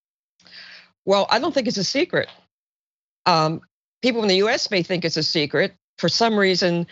Well, 1.05 1.25
I 1.29 1.39
don't 1.39 1.53
think 1.53 1.69
it's 1.69 1.77
a 1.77 1.85
secret. 1.85 2.27
Um, 3.25 3.61
people 4.01 4.21
in 4.21 4.27
the 4.27 4.43
US 4.43 4.71
may 4.71 4.83
think 4.83 5.05
it's 5.05 5.17
a 5.17 5.23
secret. 5.23 5.73
For 5.97 6.09
some 6.09 6.37
reason, 6.37 6.87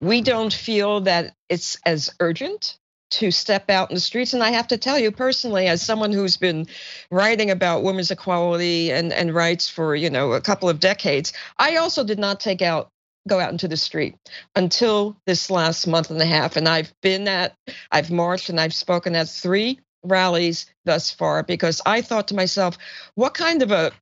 we 0.00 0.20
don't 0.22 0.52
feel 0.52 1.00
that 1.02 1.34
it's 1.48 1.78
as 1.84 2.10
urgent 2.20 2.78
to 3.10 3.30
step 3.30 3.68
out 3.70 3.90
in 3.90 3.94
the 3.94 4.00
streets. 4.00 4.34
And 4.34 4.42
I 4.42 4.50
have 4.50 4.68
to 4.68 4.78
tell 4.78 4.98
you 4.98 5.10
personally, 5.10 5.66
as 5.66 5.82
someone 5.82 6.12
who's 6.12 6.36
been 6.36 6.66
writing 7.10 7.50
about 7.50 7.82
women's 7.82 8.10
equality 8.10 8.92
and, 8.92 9.12
and 9.12 9.34
rights 9.34 9.68
for, 9.68 9.96
you 9.96 10.08
know, 10.08 10.32
a 10.32 10.40
couple 10.40 10.68
of 10.68 10.80
decades, 10.80 11.32
I 11.58 11.76
also 11.76 12.04
did 12.04 12.18
not 12.18 12.40
take 12.40 12.62
out 12.62 12.88
go 13.28 13.38
out 13.38 13.52
into 13.52 13.68
the 13.68 13.76
street 13.76 14.16
until 14.56 15.16
this 15.26 15.50
last 15.50 15.86
month 15.86 16.10
and 16.10 16.20
a 16.22 16.26
half. 16.26 16.56
And 16.56 16.66
I've 16.66 16.92
been 17.02 17.28
at, 17.28 17.54
I've 17.92 18.10
marched 18.10 18.48
and 18.48 18.58
I've 18.58 18.72
spoken 18.72 19.14
at 19.14 19.28
three 19.28 19.78
rallies 20.02 20.66
thus 20.86 21.10
far 21.10 21.42
because 21.42 21.82
I 21.84 22.00
thought 22.00 22.28
to 22.28 22.34
myself, 22.34 22.78
what 23.14 23.34
kind 23.34 23.62
of 23.62 23.70
a 23.72 23.92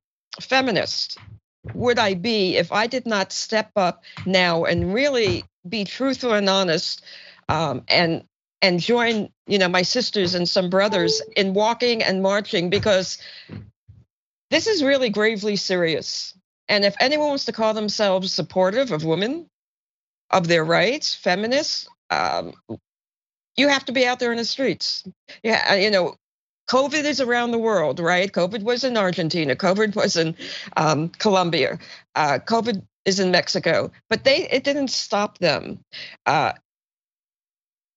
feminist 0.41 1.17
would 1.73 1.99
I 1.99 2.13
be 2.13 2.57
if 2.57 2.71
I 2.71 2.87
did 2.87 3.05
not 3.05 3.31
step 3.31 3.71
up 3.75 4.03
now 4.25 4.65
and 4.65 4.93
really 4.93 5.45
be 5.67 5.85
truthful 5.85 6.33
and 6.33 6.49
honest 6.49 7.03
um, 7.47 7.83
and 7.87 8.23
and 8.61 8.79
join 8.79 9.29
you 9.47 9.57
know 9.57 9.69
my 9.69 9.83
sisters 9.83 10.35
and 10.35 10.47
some 10.47 10.69
brothers 10.69 11.21
in 11.35 11.53
walking 11.53 12.03
and 12.03 12.21
marching? 12.21 12.69
Because 12.69 13.17
this 14.49 14.67
is 14.67 14.83
really 14.83 15.09
gravely 15.09 15.55
serious. 15.55 16.33
And 16.67 16.85
if 16.85 16.95
anyone 16.99 17.29
wants 17.29 17.45
to 17.45 17.51
call 17.51 17.73
themselves 17.73 18.31
supportive 18.31 18.91
of 18.91 19.03
women 19.03 19.47
of 20.29 20.47
their 20.47 20.63
rights 20.63 21.15
feminists 21.15 21.87
um, 22.11 22.53
you 23.57 23.67
have 23.67 23.85
to 23.85 23.91
be 23.91 24.05
out 24.05 24.19
there 24.19 24.31
in 24.31 24.37
the 24.37 24.45
streets. 24.45 25.03
Yeah 25.43 25.75
you 25.75 25.91
know 25.91 26.15
covid 26.69 27.03
is 27.03 27.19
around 27.21 27.51
the 27.51 27.57
world 27.57 27.99
right? 27.99 28.31
Covid 28.31 28.63
was 28.63 28.83
in 28.83 28.97
argentina. 28.97 29.55
Covid 29.55 29.95
was 29.95 30.15
in 30.15 30.35
um, 30.77 31.09
colombia. 31.09 31.79
Uh, 32.15 32.39
covid 32.39 32.83
is 33.05 33.19
in 33.19 33.31
mexico. 33.31 33.91
But 34.09 34.23
they 34.23 34.47
it 34.49 34.63
didn't 34.63 34.89
stop 34.89 35.37
them. 35.37 35.79
Uh, 36.25 36.53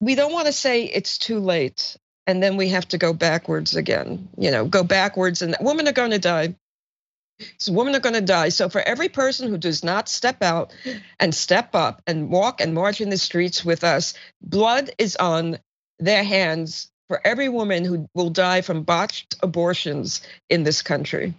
we 0.01 0.15
don't 0.15 0.33
want 0.33 0.47
to 0.47 0.53
say 0.53 0.85
it's 0.85 1.19
too 1.19 1.39
late 1.39 1.97
and 2.27 2.43
then 2.43 2.57
we 2.57 2.69
have 2.69 2.89
to 2.89 2.99
go 2.99 3.13
backwards 3.13 3.77
again 3.77 4.29
you 4.39 4.51
know 4.51 4.65
go 4.65 4.83
backwards 4.83 5.43
and 5.43 5.57
women 5.61 5.87
are 5.89 5.93
going 5.93 6.11
to 6.13 6.19
die. 6.19 6.55
So 7.59 7.73
women 7.73 7.97
are 7.97 8.01
going 8.01 8.15
to 8.15 8.21
die. 8.21 8.51
So 8.51 8.69
for 8.69 8.81
every 8.81 9.09
person 9.09 9.49
who 9.49 9.59
does 9.59 9.83
not 9.83 10.09
step 10.09 10.43
out 10.43 10.73
and 11.19 11.35
step 11.35 11.75
up 11.75 12.01
and 12.07 12.31
walk 12.31 12.61
and 12.61 12.73
march 12.75 13.01
in 13.01 13.11
the 13.11 13.19
streets 13.19 13.65
with 13.65 13.83
us 13.83 14.15
blood 14.41 14.91
is 14.99 15.17
on 15.17 15.59
their 15.99 16.23
hands 16.23 16.92
for 17.13 17.21
every 17.27 17.51
woman 17.51 17.85
who 17.85 18.09
will 18.15 18.31
die 18.31 18.63
from 18.63 18.85
botched 18.85 19.37
abortions 19.43 20.23
in 20.49 20.63
this 20.63 20.81
country 20.81 21.35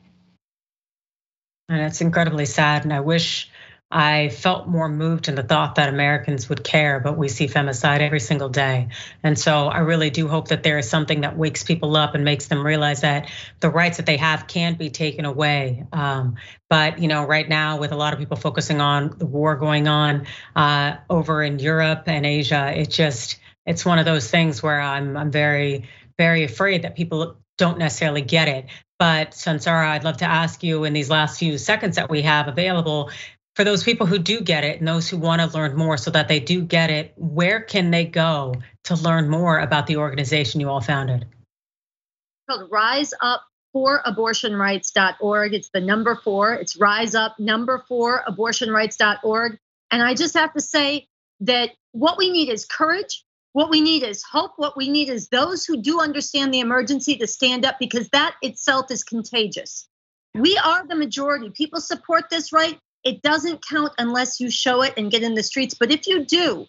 and 1.68 1.82
it's 1.82 2.00
incredibly 2.00 2.46
sad 2.46 2.84
and 2.84 2.94
i 2.94 3.00
wish 3.00 3.50
I 3.96 4.30
felt 4.30 4.68
more 4.68 4.90
moved 4.90 5.28
in 5.28 5.36
the 5.36 5.44
thought 5.44 5.76
that 5.76 5.88
Americans 5.88 6.50
would 6.50 6.64
care, 6.64 7.00
but 7.00 7.16
we 7.16 7.28
see 7.28 7.48
femicide 7.48 8.00
every 8.00 8.20
single 8.20 8.50
day. 8.50 8.88
And 9.22 9.38
so 9.38 9.68
I 9.68 9.80
really 9.80 10.10
do 10.10 10.28
hope 10.28 10.48
that 10.48 10.64
there 10.64 10.80
is 10.80 10.90
something 10.90 11.22
that 11.22 11.38
wakes 11.38 11.64
people 11.64 11.96
up 11.96 12.16
and 12.16 12.26
makes 12.26 12.48
them 12.48 12.66
realize 12.66 13.02
that 13.02 13.30
the 13.60 13.70
rights 13.70 13.98
that 13.98 14.08
they 14.08 14.18
have 14.18 14.48
can't 14.48 14.80
be 14.80 14.90
taken 14.90 15.26
away. 15.26 15.86
Um, 15.94 16.38
but 16.72 16.98
you 16.98 17.08
know, 17.08 17.24
right 17.28 17.48
now, 17.48 17.78
with 17.78 17.92
a 17.92 17.96
lot 17.96 18.14
of 18.14 18.20
people 18.20 18.36
focusing 18.36 18.82
on 18.82 19.14
the 19.20 19.28
war 19.28 19.56
going 19.58 19.88
on 19.88 20.26
uh, 20.56 20.96
over 21.08 21.44
in 21.44 21.60
Europe 21.60 22.06
and 22.08 22.26
Asia, 22.26 22.74
it 22.76 22.90
just 22.90 23.38
it's 23.66 23.86
one 23.86 24.00
of 24.00 24.06
those 24.06 24.30
things 24.30 24.62
where 24.62 24.80
I'm 24.80 25.18
I'm 25.18 25.32
very 25.32 25.90
very 26.18 26.44
afraid 26.44 26.84
that 26.84 26.96
people 26.96 27.38
don't 27.58 27.78
necessarily 27.78 28.22
get 28.22 28.48
it. 28.48 28.66
But 29.00 29.32
Sunsara, 29.32 29.88
I'd 29.90 30.04
love 30.04 30.18
to 30.18 30.26
ask 30.26 30.64
you 30.64 30.84
in 30.86 30.94
these 30.94 31.10
last 31.10 31.40
few 31.40 31.58
seconds 31.58 31.98
that 31.98 32.10
we 32.10 32.22
have 32.22 32.48
available, 32.48 33.12
for 33.56 33.64
those 33.64 33.84
people 33.84 34.08
who 34.08 34.18
do 34.18 34.42
get 34.42 34.64
it 34.64 34.80
and 34.80 34.88
those 34.88 35.10
who 35.10 35.18
want 35.18 35.42
to 35.42 35.58
learn 35.58 35.76
more 35.76 35.98
so 35.98 36.10
that 36.12 36.28
they 36.28 36.40
do 36.40 36.62
get 36.62 36.90
it, 36.90 37.14
where 37.18 37.62
can 37.62 37.92
they 37.92 38.06
go 38.06 38.56
to 38.86 38.96
learn 38.96 39.30
more 39.30 39.60
about 39.60 39.88
the 39.88 39.98
organization 39.98 40.60
you 40.60 40.70
all 40.70 40.82
founded? 40.82 41.22
It's 41.22 42.58
called 42.58 42.72
Rise 42.72 43.14
Up 43.22 43.44
for. 43.72 44.02
It's 44.06 45.70
the 45.74 45.82
number 45.82 46.16
four. 46.24 46.54
It's 46.54 46.78
rise 46.78 47.16
up 47.16 47.40
number 47.40 47.84
four 47.88 48.24
abortionrights.org. 48.28 49.58
And 49.92 50.02
I 50.02 50.16
just 50.16 50.36
have 50.36 50.54
to 50.54 50.62
say 50.62 51.08
that 51.42 51.72
what 51.92 52.18
we 52.18 52.32
need 52.32 52.50
is 52.50 52.66
courage. 52.66 53.24
What 53.54 53.70
we 53.70 53.82
need 53.82 54.04
is 54.04 54.24
hope. 54.24 54.54
What 54.58 54.76
we 54.76 54.90
need 54.90 55.10
is 55.10 55.30
those 55.30 55.66
who 55.66 55.82
do 55.82 56.00
understand 56.02 56.54
the 56.54 56.60
emergency 56.60 57.16
to 57.18 57.28
stand 57.28 57.66
up 57.66 57.78
because 57.80 58.10
that 58.10 58.36
itself 58.42 58.92
is 58.92 59.04
contagious. 59.04 59.88
We 60.34 60.58
are 60.58 60.86
the 60.86 60.96
majority. 60.96 61.52
People 61.52 61.80
support 61.80 62.26
this 62.30 62.52
right. 62.52 62.80
It 63.04 63.22
doesn't 63.22 63.66
count 63.66 63.94
unless 64.00 64.40
you 64.40 64.50
show 64.50 64.82
it 64.82 64.94
and 64.98 65.12
get 65.12 65.24
in 65.24 65.36
the 65.36 65.44
streets. 65.44 65.76
But 65.80 65.92
if 65.92 66.08
you 66.08 66.26
do, 66.26 66.66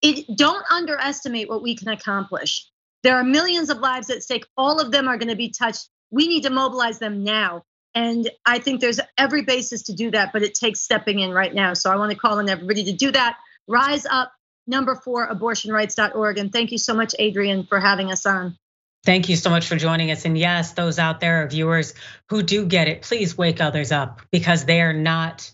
it 0.00 0.36
don't 0.36 0.64
underestimate 0.70 1.48
what 1.48 1.62
we 1.62 1.74
can 1.74 1.88
accomplish. 1.88 2.68
There 3.02 3.16
are 3.16 3.24
millions 3.24 3.70
of 3.70 3.78
lives 3.78 4.10
at 4.10 4.22
stake. 4.22 4.46
All 4.56 4.80
of 4.80 4.92
them 4.92 5.08
are 5.08 5.18
going 5.18 5.28
to 5.28 5.36
be 5.36 5.50
touched. 5.50 5.88
We 6.10 6.28
need 6.28 6.42
to 6.42 6.50
mobilize 6.50 7.00
them 7.00 7.24
now. 7.24 7.64
And 7.94 8.30
I 8.46 8.58
think 8.58 8.80
there's 8.80 9.00
every 9.18 9.42
basis 9.42 9.82
to 9.84 9.92
do 9.92 10.10
that, 10.12 10.32
but 10.32 10.42
it 10.42 10.54
takes 10.54 10.80
stepping 10.80 11.20
in 11.20 11.30
right 11.30 11.54
now. 11.54 11.74
So 11.74 11.90
I 11.90 11.96
want 11.96 12.12
to 12.12 12.18
call 12.18 12.38
on 12.38 12.48
everybody 12.48 12.84
to 12.84 12.92
do 12.92 13.10
that. 13.12 13.38
Rise 13.66 14.04
up, 14.06 14.32
number 14.66 14.94
four, 14.94 15.28
abortionrights.org. 15.28 16.38
And 16.38 16.52
thank 16.52 16.72
you 16.72 16.78
so 16.78 16.94
much, 16.94 17.14
Adrienne, 17.20 17.66
for 17.66 17.80
having 17.80 18.10
us 18.10 18.26
on. 18.26 18.56
Thank 19.04 19.28
you 19.28 19.36
so 19.36 19.50
much 19.50 19.66
for 19.66 19.76
joining 19.76 20.10
us. 20.10 20.24
And 20.24 20.36
yes, 20.36 20.72
those 20.72 20.98
out 20.98 21.20
there, 21.20 21.46
viewers 21.46 21.92
who 22.30 22.42
do 22.42 22.64
get 22.64 22.88
it, 22.88 23.02
please 23.02 23.36
wake 23.36 23.60
others 23.60 23.92
up 23.92 24.22
because 24.30 24.64
they 24.64 24.80
are 24.80 24.94
not 24.94 25.50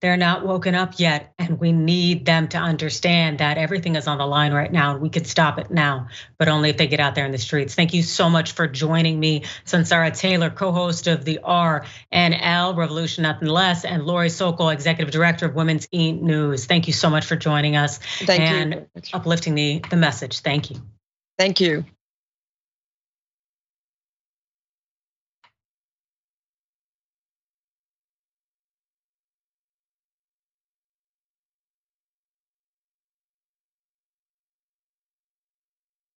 they're 0.00 0.16
not 0.16 0.46
woken 0.46 0.74
up 0.74 0.94
yet 0.98 1.32
and 1.38 1.58
we 1.58 1.72
need 1.72 2.26
them 2.26 2.48
to 2.48 2.58
understand 2.58 3.38
that 3.38 3.58
everything 3.58 3.96
is 3.96 4.06
on 4.06 4.18
the 4.18 4.26
line 4.26 4.52
right 4.52 4.72
now 4.72 4.96
we 4.96 5.08
could 5.08 5.26
stop 5.26 5.58
it 5.58 5.70
now 5.70 6.08
but 6.38 6.48
only 6.48 6.70
if 6.70 6.76
they 6.76 6.86
get 6.86 7.00
out 7.00 7.14
there 7.14 7.24
in 7.24 7.32
the 7.32 7.38
streets. 7.38 7.74
Thank 7.74 7.94
you 7.94 8.02
so 8.02 8.28
much 8.28 8.52
for 8.52 8.66
joining 8.66 9.18
me. 9.18 9.44
Sunsara 9.64 10.16
Taylor 10.16 10.50
co-host 10.50 11.06
of 11.06 11.24
the 11.24 11.40
R 11.42 11.86
and 12.10 12.34
L 12.38 12.74
Revolution 12.74 13.22
Nothing 13.22 13.48
Less 13.48 13.84
and 13.84 14.04
Lori 14.04 14.28
Sokol 14.28 14.70
executive 14.70 15.12
director 15.12 15.46
of 15.46 15.54
Women's 15.54 15.88
E 15.92 16.12
News. 16.12 16.66
Thank 16.66 16.86
you 16.86 16.92
so 16.92 17.10
much 17.10 17.24
for 17.26 17.36
joining 17.36 17.76
us 17.76 17.98
thank 17.98 18.40
and 18.40 18.86
you. 18.94 19.02
uplifting 19.12 19.54
the 19.54 19.82
the 19.90 19.96
message. 19.96 20.40
Thank 20.40 20.70
you. 20.70 20.82
Thank 21.38 21.60
you 21.60 21.84